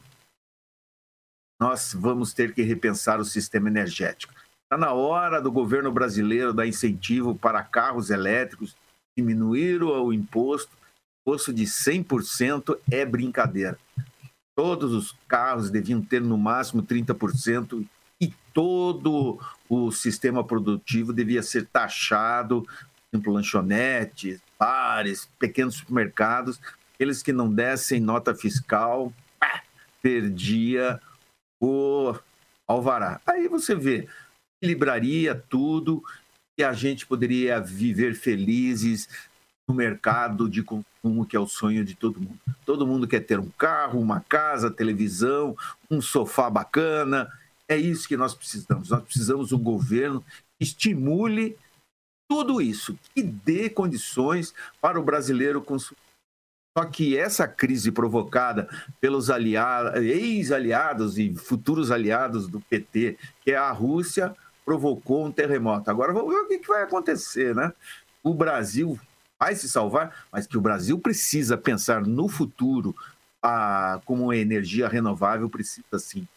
[1.60, 4.34] nós vamos ter que repensar o sistema energético.
[4.64, 8.74] Está na hora do governo brasileiro dar incentivo para carros elétricos,
[9.16, 10.72] diminuir o imposto.
[11.20, 13.78] Imposto de 100% é brincadeira
[14.54, 17.86] todos os carros deviam ter no máximo 30%
[18.20, 26.60] e todo o sistema produtivo devia ser taxado, por exemplo, lanchonetes, bares, pequenos supermercados,
[26.94, 29.62] aqueles que não dessem nota fiscal, pá,
[30.00, 31.00] perdia
[31.60, 32.14] o
[32.68, 33.20] alvará.
[33.26, 34.08] Aí você vê,
[34.62, 36.02] equilibraria tudo
[36.58, 39.08] e a gente poderia viver felizes
[39.66, 40.91] no mercado de consumo
[41.28, 42.38] que é o sonho de todo mundo.
[42.64, 45.56] Todo mundo quer ter um carro, uma casa, televisão,
[45.90, 47.28] um sofá bacana.
[47.68, 48.90] É isso que nós precisamos.
[48.90, 51.56] Nós precisamos um governo que estimule
[52.30, 55.98] tudo isso, que dê condições para o brasileiro consumir.
[56.78, 58.68] Só que essa crise provocada
[59.00, 64.34] pelos ex-aliados e futuros aliados do PT, que é a Rússia,
[64.64, 65.90] provocou um terremoto.
[65.90, 67.72] Agora vamos ver o que vai acontecer, né?
[68.22, 68.98] O Brasil
[69.42, 72.94] vai se salvar, mas que o Brasil precisa pensar no futuro
[73.42, 76.28] a, como energia renovável precisa sim.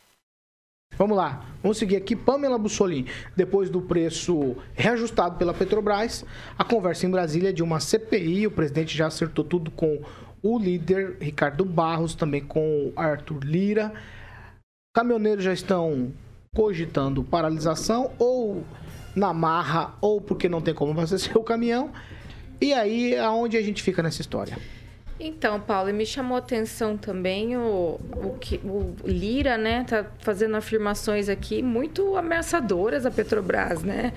[0.98, 2.16] Vamos lá, vamos seguir aqui.
[2.16, 6.26] Pamela Bussolini, depois do preço reajustado pela Petrobras,
[6.58, 8.48] a conversa em Brasília é de uma CPI.
[8.48, 10.02] O presidente já acertou tudo com
[10.42, 13.94] o líder Ricardo Barros, também com Arthur Lira.
[14.96, 16.12] Caminhoneiros já estão
[16.56, 18.64] cogitando paralisação ou
[19.16, 21.92] na marra, ou porque não tem como abastecer o caminhão.
[22.60, 24.58] E aí, aonde a gente fica nessa história?
[25.20, 30.56] Então, Paulo, me chamou a atenção também o, o, que, o Lira, né, tá fazendo
[30.58, 34.12] afirmações aqui muito ameaçadoras à Petrobras, né?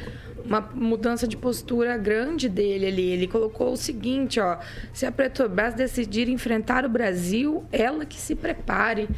[0.49, 3.11] uma mudança de postura grande dele ali.
[3.11, 4.57] Ele colocou o seguinte, ó,
[4.93, 9.09] se a Petrobras decidir enfrentar o Brasil, ela que se prepare.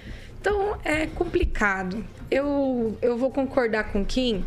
[0.41, 2.03] Então é complicado.
[2.31, 4.45] Eu, eu vou concordar com Kim.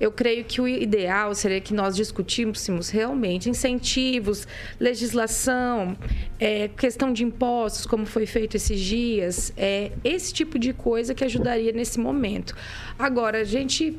[0.00, 4.46] Eu creio que o ideal seria que nós discutíssemos realmente incentivos,
[4.80, 5.96] legislação,
[6.38, 11.24] é, questão de impostos, como foi feito esses dias, é, esse tipo de coisa que
[11.24, 12.54] ajudaria nesse momento.
[12.98, 13.98] Agora, a gente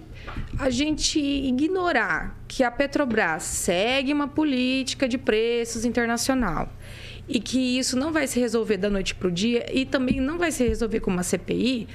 [0.57, 6.67] a gente ignorar que a Petrobras segue uma política de preços internacional
[7.27, 10.37] e que isso não vai se resolver da noite para o dia e também não
[10.37, 11.87] vai se resolver com uma CPI,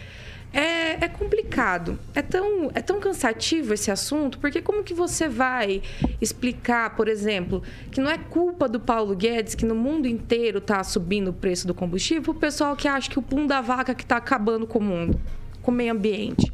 [0.52, 1.98] é, é, complicado.
[2.14, 5.82] É tão, é tão cansativo esse assunto, porque como que você vai
[6.20, 10.82] explicar, por exemplo, que não é culpa do Paulo Guedes que no mundo inteiro está
[10.82, 14.02] subindo o preço do combustível, o pessoal que acha que o pum da vaca que
[14.02, 15.20] está acabando com o mundo,
[15.62, 16.52] com o meio ambiente.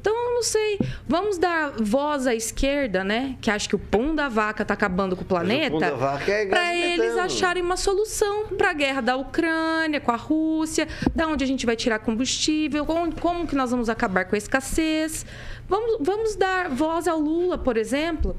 [0.00, 0.78] Então, eu não sei.
[1.06, 3.36] Vamos dar voz à esquerda, né?
[3.40, 5.76] Que acha que o pão da vaca está acabando com o planeta.
[5.76, 10.00] O pão da vaca é Para eles acharem uma solução para a guerra da Ucrânia,
[10.00, 13.88] com a Rússia, da onde a gente vai tirar combustível, como, como que nós vamos
[13.88, 15.26] acabar com a escassez.
[15.68, 18.36] Vamos, vamos dar voz ao Lula, por exemplo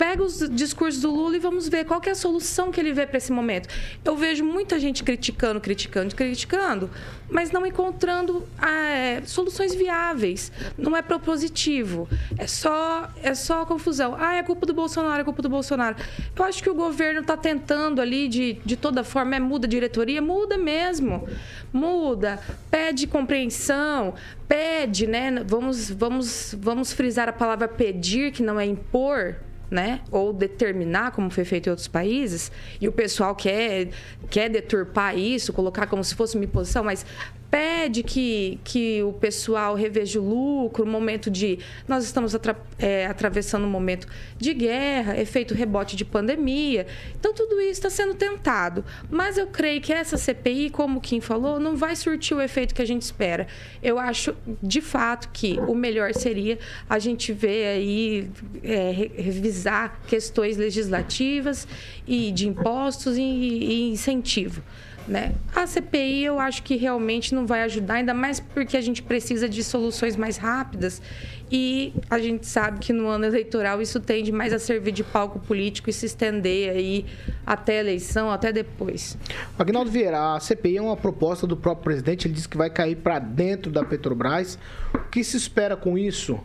[0.00, 3.06] pega os discursos do Lula e vamos ver qual é a solução que ele vê
[3.06, 3.68] para esse momento.
[4.02, 6.88] Eu vejo muita gente criticando, criticando, criticando,
[7.28, 10.50] mas não encontrando é, soluções viáveis.
[10.78, 12.08] Não é propositivo.
[12.38, 14.16] É só, é só confusão.
[14.18, 15.96] Ah, é culpa do Bolsonaro, é culpa do Bolsonaro.
[16.34, 19.68] Eu acho que o governo está tentando ali, de, de toda forma, é muda a
[19.68, 21.28] diretoria, muda mesmo.
[21.70, 22.40] Muda,
[22.70, 24.14] pede compreensão,
[24.48, 25.44] pede, né?
[25.46, 29.36] Vamos, vamos, vamos frisar a palavra pedir, que não é impor
[29.70, 30.00] né?
[30.10, 32.50] Ou determinar, como foi feito em outros países,
[32.80, 33.88] e o pessoal quer,
[34.28, 37.06] quer deturpar isso, colocar como se fosse uma imposição, mas
[37.50, 41.58] pede que, que o pessoal reveja o lucro, momento de.
[41.88, 44.06] Nós estamos atra, é, atravessando um momento
[44.38, 46.86] de guerra, efeito rebote de pandemia.
[47.18, 48.84] Então, tudo isso está sendo tentado.
[49.10, 52.74] Mas eu creio que essa CPI, como o Kim falou, não vai surtir o efeito
[52.74, 53.48] que a gente espera.
[53.82, 58.30] Eu acho, de fato, que o melhor seria a gente ver aí,
[58.62, 61.66] é, revisar questões legislativas
[62.06, 64.62] e de impostos e, e incentivo.
[65.10, 65.34] Né?
[65.52, 69.48] A CPI eu acho que realmente não vai ajudar, ainda mais porque a gente precisa
[69.48, 71.02] de soluções mais rápidas
[71.50, 75.40] e a gente sabe que no ano eleitoral isso tende mais a servir de palco
[75.40, 77.04] político e se estender aí
[77.44, 79.18] até a eleição, até depois.
[79.58, 82.94] Agnaldo Vieira, a CPI é uma proposta do próprio presidente, ele disse que vai cair
[82.94, 84.60] para dentro da Petrobras.
[84.94, 86.38] O que se espera com isso?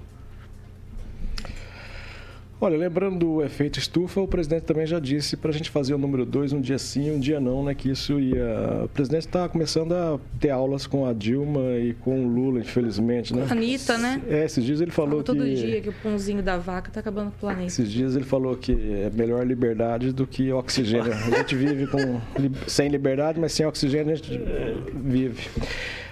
[2.60, 5.98] Olha, lembrando do efeito estufa, o presidente também já disse para a gente fazer o
[5.98, 7.76] número 2 um dia sim, um dia não, né?
[7.76, 8.84] Que isso ia.
[8.86, 13.36] O presidente está começando a ter aulas com a Dilma e com o Lula, infelizmente,
[13.36, 13.46] né?
[13.50, 14.22] Anitta, né?
[14.30, 15.54] É, esses dias ele falou todo que.
[15.54, 17.68] Todo dia que o pãozinho da vaca está acabando com o planeta.
[17.68, 21.12] Esses dias ele falou que é melhor liberdade do que oxigênio.
[21.12, 22.22] A gente vive com,
[22.68, 24.40] sem liberdade, mas sem oxigênio a gente
[24.94, 25.50] vive.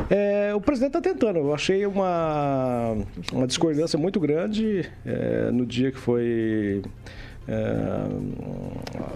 [0.10, 1.40] É, o presidente está tentando.
[1.40, 2.96] Eu achei uma,
[3.32, 6.82] uma discordância muito grande é, no dia que foi
[7.48, 7.64] é,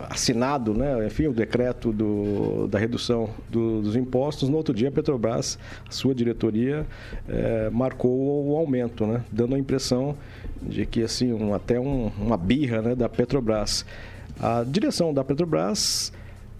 [0.09, 4.49] assinado, né, enfim, o decreto do, da redução do, dos impostos.
[4.49, 5.57] No outro dia, a Petrobras,
[5.88, 6.85] a sua diretoria,
[7.27, 10.17] é, marcou o aumento, né, dando a impressão
[10.61, 13.85] de que assim um, até um, uma birra né, da Petrobras.
[14.39, 16.11] A direção da Petrobras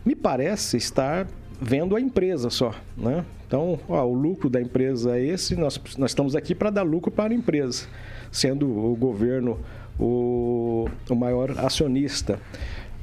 [0.06, 1.28] me parece estar
[1.60, 3.26] vendo a empresa só, né?
[3.48, 7.10] Então, ó, o lucro da empresa é esse, nós, nós estamos aqui para dar lucro
[7.10, 7.88] para a empresa,
[8.30, 9.58] sendo o governo
[9.98, 12.40] o, o maior acionista.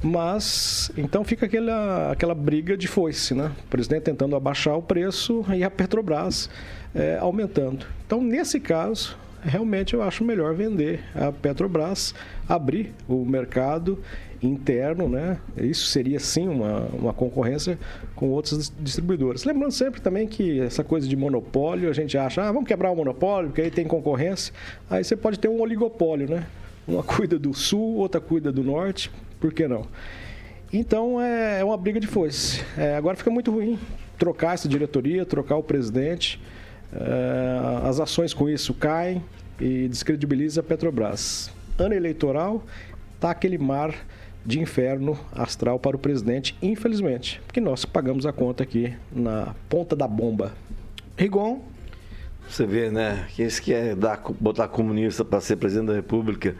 [0.03, 3.51] Mas, então fica aquela, aquela briga de foice, né?
[3.65, 6.47] O presidente tentando abaixar o preço e a Petrobras
[6.93, 7.87] é, aumentando.
[8.05, 12.13] Então, nesse caso, realmente eu acho melhor vender a Petrobras,
[12.49, 13.99] abrir o mercado
[14.41, 15.39] interno, né?
[15.57, 17.77] Isso seria sim uma, uma concorrência
[18.15, 19.43] com outros distribuidores.
[19.43, 22.95] Lembrando sempre também que essa coisa de monopólio, a gente acha, ah, vamos quebrar o
[22.95, 24.53] monopólio, porque aí tem concorrência.
[24.89, 26.45] Aí você pode ter um oligopólio, né?
[26.87, 29.85] Uma cuida do sul, outra cuida do norte, por que não?
[30.73, 32.63] Então é, é uma briga de foice.
[32.77, 33.79] É, agora fica muito ruim
[34.17, 36.39] trocar essa diretoria, trocar o presidente.
[36.93, 39.23] É, as ações com isso caem
[39.59, 41.51] e descredibiliza a Petrobras.
[41.77, 42.63] Ano eleitoral,
[43.19, 43.93] tá aquele mar
[44.45, 49.95] de inferno astral para o presidente, infelizmente, porque nós pagamos a conta aqui na ponta
[49.95, 50.53] da bomba.
[51.17, 51.61] Rigon.
[52.47, 53.25] Você vê, né?
[53.35, 56.55] Que esse quer dar, botar comunista para ser presidente da República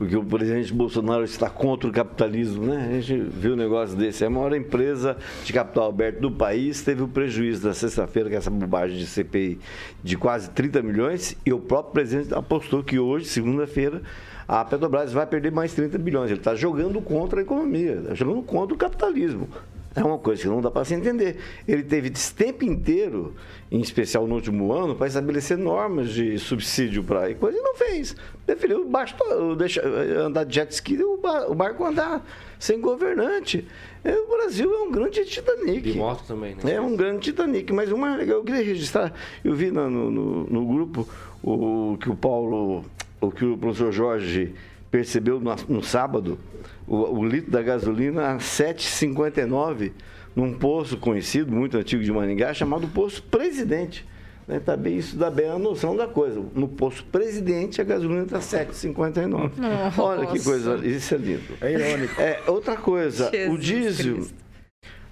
[0.00, 2.88] porque o presidente Bolsonaro está contra o capitalismo, né?
[2.90, 4.24] A gente viu um negócio desse.
[4.24, 8.36] É a maior empresa de capital aberto do país, teve o prejuízo da sexta-feira com
[8.36, 9.60] essa bobagem de CPI
[10.02, 14.00] de quase 30 milhões e o próprio presidente apostou que hoje, segunda-feira,
[14.48, 16.30] a Petrobras vai perder mais 30 bilhões.
[16.30, 19.50] Ele está jogando contra a economia, está jogando contra o capitalismo.
[19.94, 21.36] É uma coisa que não dá para se entender.
[21.66, 23.34] Ele teve esse tempo inteiro,
[23.70, 28.14] em especial no último ano, para estabelecer normas de subsídio para coisa e não fez.
[28.46, 29.16] Preferiu baixo,
[29.58, 32.24] deixar, andar de jet ski e o barco andar
[32.58, 33.66] sem governante.
[34.04, 35.80] É, o Brasil é um grande Titanic.
[35.80, 36.74] De moto também, né?
[36.74, 37.72] É um grande Titanic.
[37.72, 39.12] Mas uma legal, eu queria registrar,
[39.44, 41.08] eu vi no, no, no grupo
[41.42, 42.84] o que o Paulo,
[43.20, 44.54] o que o professor Jorge
[44.90, 46.38] percebeu no, no sábado
[46.86, 49.92] o, o litro da gasolina a 7,59
[50.34, 54.06] num poço conhecido, muito antigo de Maningá, chamado Poço Presidente.
[54.46, 54.58] Né?
[54.58, 56.42] Tá bem, isso dá bem a noção da coisa.
[56.54, 59.50] No Poço Presidente, a gasolina está 7,59.
[59.98, 61.42] Olha que coisa, isso é lindo.
[61.60, 62.20] É irônico.
[62.20, 64.34] É, outra coisa, Jesus o diesel, Cristo.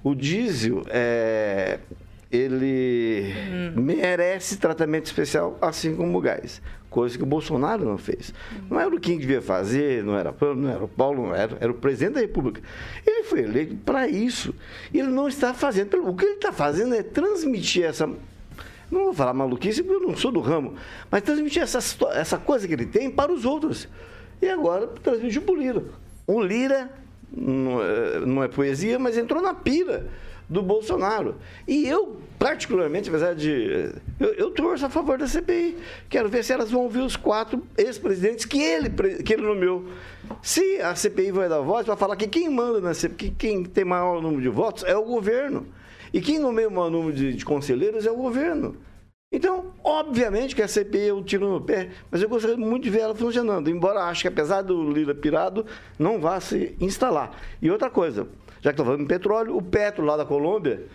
[0.03, 1.79] o diesel, é,
[2.31, 3.33] ele
[3.74, 6.61] merece tratamento especial, assim como o gás.
[6.91, 8.33] Coisa que o Bolsonaro não fez.
[8.70, 11.70] Não era o quem devia fazer, não era, não era o Paulo, não era, era
[11.70, 12.62] o presidente da República.
[13.07, 14.55] Ele foi eleito para isso.
[14.93, 16.09] Ele não está fazendo.
[16.09, 18.07] O que ele está fazendo é transmitir essa.
[18.91, 20.74] Não vou falar maluquice, porque eu não sou do ramo,
[21.11, 21.79] mas transmitir essa,
[22.12, 23.87] essa coisa que ele tem para os outros.
[24.41, 25.85] E agora transmitiu para o Lira.
[26.26, 26.91] O Lira
[27.31, 30.09] não é, não é poesia, mas entrou na pira
[30.49, 31.36] do Bolsonaro.
[31.66, 33.92] E eu, particularmente, apesar de.
[34.18, 35.76] Eu, eu torço a favor da CPI.
[36.09, 38.90] Quero ver se elas vão ouvir os quatro ex-presidentes que ele,
[39.22, 39.84] que ele nomeou.
[40.42, 43.64] Se a CPI vai dar voz para falar que quem manda na CPI, que quem
[43.64, 45.66] tem maior número de votos é o governo.
[46.12, 48.76] E quem nomeia o maior número de, de conselheiros é o governo.
[49.30, 52.90] Então, obviamente que a CPI é um tiro no pé, mas eu gostaria muito de
[52.90, 55.66] ver ela funcionando, embora acho que apesar do Lira pirado,
[55.99, 57.38] não vá se instalar.
[57.61, 58.26] E outra coisa,
[58.61, 60.86] já que estou falando em petróleo, o Petro lá da Colômbia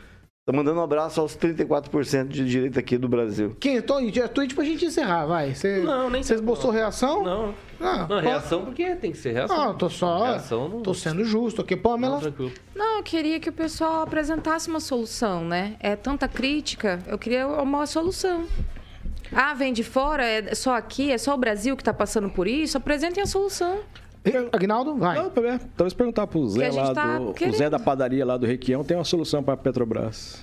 [0.45, 3.55] está mandando um abraço aos 34% de direita aqui do Brasil.
[3.59, 3.81] Quem?
[3.81, 5.55] Tô, é tweet pra gente encerrar, vai.
[5.55, 6.79] Você, Não, nem Você esboçou não.
[6.79, 7.23] reação?
[7.23, 7.55] Não.
[7.79, 9.57] Ah, Não, reação porque tem que ser reação.
[9.57, 10.23] Não, tô só.
[10.25, 12.15] Reação não- Tô sendo justo aqui, Pamela.
[12.15, 12.51] Não, tranquilo.
[12.75, 15.75] Não, eu queria que o pessoal apresentasse uma solução, né?
[15.79, 18.45] É tanta crítica, eu queria uma solução.
[19.31, 22.47] Ah, vem de fora, é só aqui, é só o Brasil que está passando por
[22.47, 22.77] isso?
[22.77, 23.79] Apresentem a solução.
[24.51, 25.17] Agnaldo, vai.
[25.17, 27.29] Não, é, talvez perguntar pro Zé lá tá do.
[27.31, 27.55] O querendo.
[27.57, 30.41] Zé da padaria lá do Requião tem uma solução para Petrobras.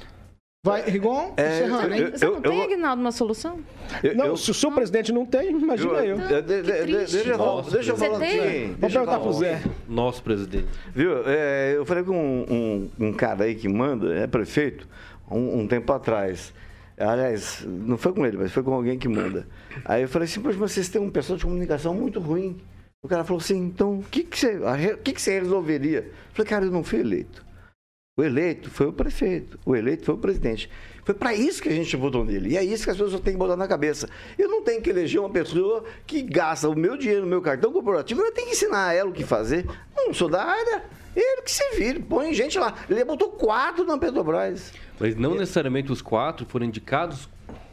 [0.63, 2.01] Vai, Rigon, É, encerrando, hein?
[2.03, 3.61] eu- Você não tem, eu- Aguinaldo, uma solução?
[4.03, 6.19] Eu- Não, eu- se o seu presidente não tem, imagina eu.
[6.21, 7.13] eu- de- de- de- triste.
[7.15, 9.63] deixa eu falar- Nossa, deixa eu Você falar assim, eu perguntar pro Zé.
[9.89, 10.67] Nosso presidente.
[10.95, 11.13] Viu?
[11.27, 14.87] É, eu falei com um, um- um cara aí que manda, é prefeito,
[15.31, 16.53] um, um tempo atrás.
[16.99, 19.47] Aliás, não foi com ele, mas foi com alguém que manda.
[19.87, 22.59] Aí eu falei assim, pois vocês têm um pessoal de comunicação muito ruim.
[23.03, 24.59] O cara falou assim, então o que, que, você,
[25.03, 26.01] que, que você resolveria?
[26.01, 27.45] Eu falei, cara, eu não fui eleito.
[28.19, 30.69] O eleito foi o prefeito, o eleito foi o presidente.
[31.03, 32.51] Foi para isso que a gente votou nele.
[32.51, 34.09] E é isso que as pessoas têm que botar na cabeça.
[34.39, 37.73] Eu não tenho que eleger uma pessoa que gasta o meu dinheiro no meu cartão
[37.73, 38.21] corporativo.
[38.21, 39.67] Eu tenho que ensinar a ela o que fazer.
[39.97, 40.85] Não sou da área.
[41.17, 42.75] Ele que se vire, põe gente lá.
[42.89, 44.73] Ele botou quatro na Petrobras.
[44.99, 47.29] Mas não necessariamente os quatro foram indicados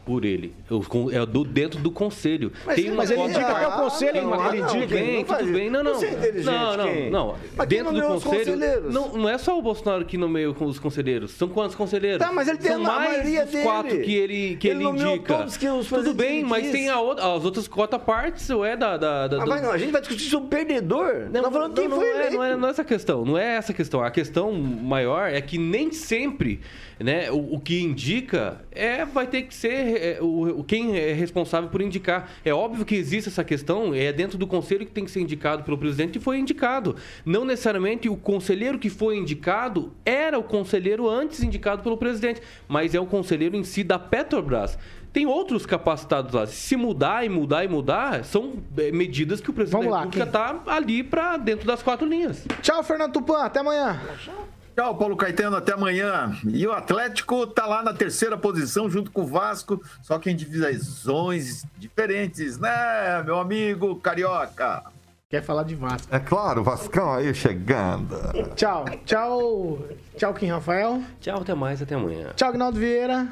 [0.08, 0.53] por ele.
[0.70, 2.49] Os con- É do, dentro do conselho.
[2.66, 4.88] Mas, Tem uma mas ele cota- indica até o conselho, não, mas ele não, indica.
[4.88, 5.70] Tudo bem, não tudo bem.
[5.70, 5.91] Não, não.
[6.01, 7.36] É não, não, não.
[7.58, 8.89] Mas quem Dentro do os conselho.
[8.89, 11.32] Não, não é só o Bolsonaro que nomeia os conselheiros.
[11.32, 12.26] São quantos conselheiros?
[12.26, 13.64] Tá, mas ele tem São mais maioria dos dele.
[13.66, 15.45] quatro que ele, que Ele ele, indica.
[15.60, 16.72] que os Tudo bem, mas quis.
[16.72, 18.95] tem outra, as outras quatro partes, ou é da.
[18.95, 21.28] da, da Ah, do- mas não, a gente vai discutir sobre o perdedor.
[21.32, 23.55] Não, falando quem não, foi não é, não, é, não é essa questão, não é
[23.55, 24.01] essa questão.
[24.03, 26.62] A questão maior é que nem sempre
[26.99, 31.69] né, o, o que indica é, vai ter que ser é, o, quem é responsável
[31.69, 32.31] por indicar.
[32.43, 35.63] É óbvio que existe essa questão, é dentro do conselho que tem que ser indicado
[35.63, 36.95] pelo presidente e foi indicado.
[37.25, 42.95] Não necessariamente o conselheiro que foi indicado era o conselheiro antes indicado pelo presidente, mas
[42.95, 44.77] é o conselheiro em si da Petrobras.
[45.13, 46.45] Tem outros capacitados lá.
[46.45, 50.61] Se mudar e mudar e mudar, são é, medidas que o presidente da República está
[50.67, 52.45] ali para dentro das quatro linhas.
[52.61, 53.43] Tchau, Fernando Tupan.
[53.43, 53.99] Até amanhã.
[54.23, 54.47] Tchau,
[54.78, 56.32] Paulo Caetano, até amanhã.
[56.47, 60.36] E o Atlético tá lá na terceira posição junto com o Vasco, só que em
[60.36, 64.84] divisões diferentes, né, meu amigo carioca?
[65.30, 66.07] Quer falar de Vasco.
[66.13, 68.15] É claro, Vascão aí chegando.
[68.55, 68.86] Tchau.
[69.03, 69.80] Tchau.
[70.15, 71.01] Tchau, Kim Rafael.
[71.19, 72.30] Tchau, até mais, até amanhã.
[72.36, 73.28] Tchau, Agnaldo Vieira.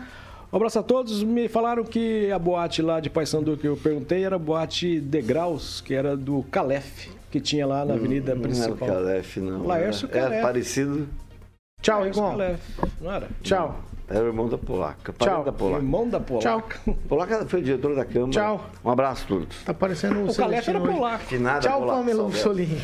[0.52, 1.24] Um abraço a todos.
[1.24, 5.80] Me falaram que a boate lá de Paysandu que eu perguntei era a boate Degraus,
[5.80, 8.88] que era do Calef, que tinha lá na avenida Não era o principal.
[8.90, 9.66] Calef, não.
[9.66, 10.42] Laércio Era, era Calef.
[10.44, 11.08] parecido.
[11.86, 12.32] Tchau, Rigon.
[12.32, 12.62] Calef,
[13.00, 13.30] não era?
[13.44, 13.80] Tchau.
[14.10, 15.14] Era o irmão da Polaca.
[15.20, 15.44] Tchau.
[15.44, 15.84] Da Polaca.
[15.84, 16.80] Irmão da Polaca.
[16.84, 16.96] Tchau.
[17.08, 18.32] Polaca foi diretor da Câmara.
[18.32, 18.70] Tchau.
[18.84, 19.64] Um abraço a todos.
[19.64, 21.26] Tá parecendo o O Calef era polaco.
[21.26, 22.32] Que nada, Tchau, Pamela.
[22.32, 22.82] Solim.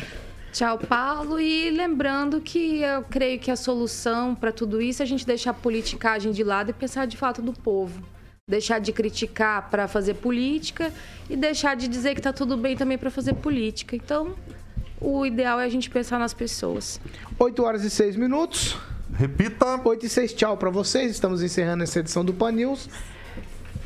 [0.52, 1.40] Tchau, Paulo.
[1.40, 5.50] E lembrando que eu creio que a solução para tudo isso é a gente deixar
[5.50, 8.00] a politicagem de lado e pensar de fato no povo.
[8.48, 10.92] Deixar de criticar para fazer política
[11.28, 13.96] e deixar de dizer que tá tudo bem também para fazer política.
[13.96, 14.36] Então,
[15.00, 17.00] o ideal é a gente pensar nas pessoas.
[17.36, 18.76] 8 horas e 6 minutos.
[19.14, 19.80] Repita.
[19.84, 21.10] 8 e 6, tchau pra vocês.
[21.10, 22.88] Estamos encerrando essa edição do Pan News.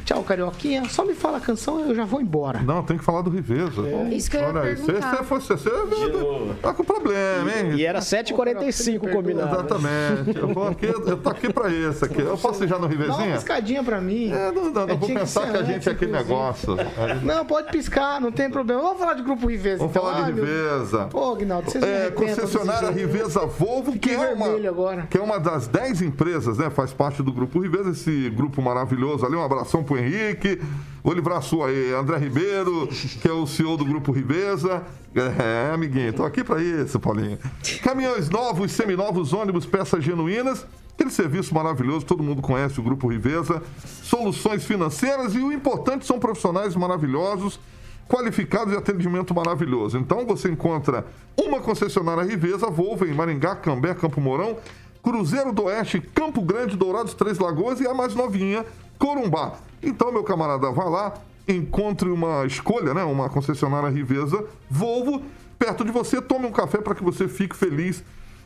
[0.06, 0.84] Tchau, Carioquinha.
[0.88, 2.60] Só me fala a canção e eu já vou embora.
[2.62, 3.82] Não, tem que falar do Riveza.
[4.12, 5.22] Isso que eu ia Olha aí, você, perguntar.
[5.24, 7.74] você, você, você tá com problema, hein?
[7.74, 9.52] E era 7h45 combinado.
[9.56, 10.38] Exatamente.
[10.38, 12.04] Eu, vou aqui, eu tô aqui pra isso.
[12.04, 12.20] Aqui.
[12.20, 13.34] Eu posso ir já no Dá uma Rivezinha?
[13.34, 14.30] piscadinha pra mim.
[14.32, 16.76] É, não, não, não vou tinha que pensar ser que a gente é aquele negócio.
[17.24, 18.82] Não, pode piscar, não tem problema.
[18.82, 19.78] Vamos falar de Grupo Riveza.
[19.78, 20.02] Vamos então.
[20.04, 21.06] falar de Ah, meu- Riveza.
[21.10, 22.90] Pô, Guinaldo, vocês me É, concessionária.
[22.90, 25.08] Riveza Volvo, que é, uma, agora.
[25.10, 26.70] que é uma das 10 empresas, né?
[26.70, 29.34] Faz parte do Grupo Riveza, esse grupo maravilhoso ali.
[29.34, 30.60] Um abração pro Henrique.
[31.02, 32.88] Vou livrar a sua aí, André Ribeiro,
[33.20, 34.82] que é o CEO do Grupo Riveza.
[35.14, 37.38] É, amiguinho, tô aqui pra isso, Paulinho.
[37.82, 40.66] Caminhões novos, seminovos, ônibus, peças genuínas.
[40.94, 43.62] Aquele serviço maravilhoso, todo mundo conhece o Grupo Riveza.
[44.02, 47.60] Soluções financeiras e o importante são profissionais maravilhosos
[48.08, 49.98] qualificados e atendimento maravilhoso.
[49.98, 54.56] Então você encontra uma concessionária Riveza, Volvo em Maringá, Cambé, Campo Mourão,
[55.02, 58.64] Cruzeiro do Oeste, Campo Grande, Dourados, Três Lagoas e a mais novinha,
[58.98, 59.54] Corumbá.
[59.86, 61.14] Então, meu camarada, vá lá,
[61.46, 63.04] encontre uma escolha, né?
[63.04, 65.22] Uma concessionária Riveza, Volvo,
[65.56, 68.02] perto de você, tome um café para que você fique feliz.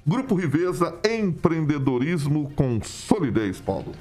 [0.07, 3.93] Grupo Riveza, empreendedorismo com solidez, Paulo.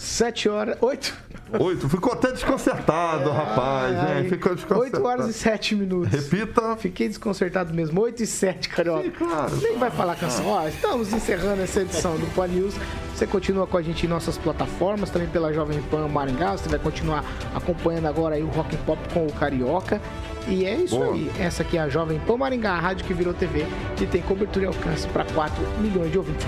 [0.00, 0.78] 7 horas.
[0.80, 1.30] 8.
[1.58, 4.28] Oito, ficou até desconcertado, rapaz, hein?
[4.28, 5.04] Ficou 8 desconcertado.
[5.04, 6.08] horas e 7 minutos.
[6.08, 6.76] Repita.
[6.76, 8.00] Fiquei desconcertado mesmo.
[8.00, 9.02] 8 e 7, Carioca.
[9.02, 9.56] Sim, claro.
[9.56, 10.46] Nem vai falar canção.
[10.46, 12.74] Ó, estamos encerrando essa edição do Pan News.
[13.14, 16.52] Você continua com a gente em nossas plataformas, também pela Jovem Pan Maringá.
[16.52, 17.24] Você vai continuar
[17.54, 20.00] acompanhando agora aí o Rock and Pop com o Carioca.
[20.48, 21.14] E é isso Boa.
[21.14, 21.30] aí.
[21.38, 23.66] Essa aqui é a Jovem Pan Maringá, a rádio que virou TV,
[23.96, 26.46] que tem cobertura e alcance para 4 milhões de ouvintes.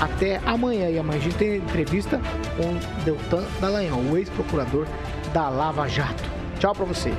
[0.00, 0.88] Até amanhã.
[0.90, 2.20] E amanhã a gente tem entrevista
[2.56, 4.86] com Deltan Dallagnol, o ex-procurador
[5.32, 6.24] da Lava Jato.
[6.58, 7.14] Tchau para vocês.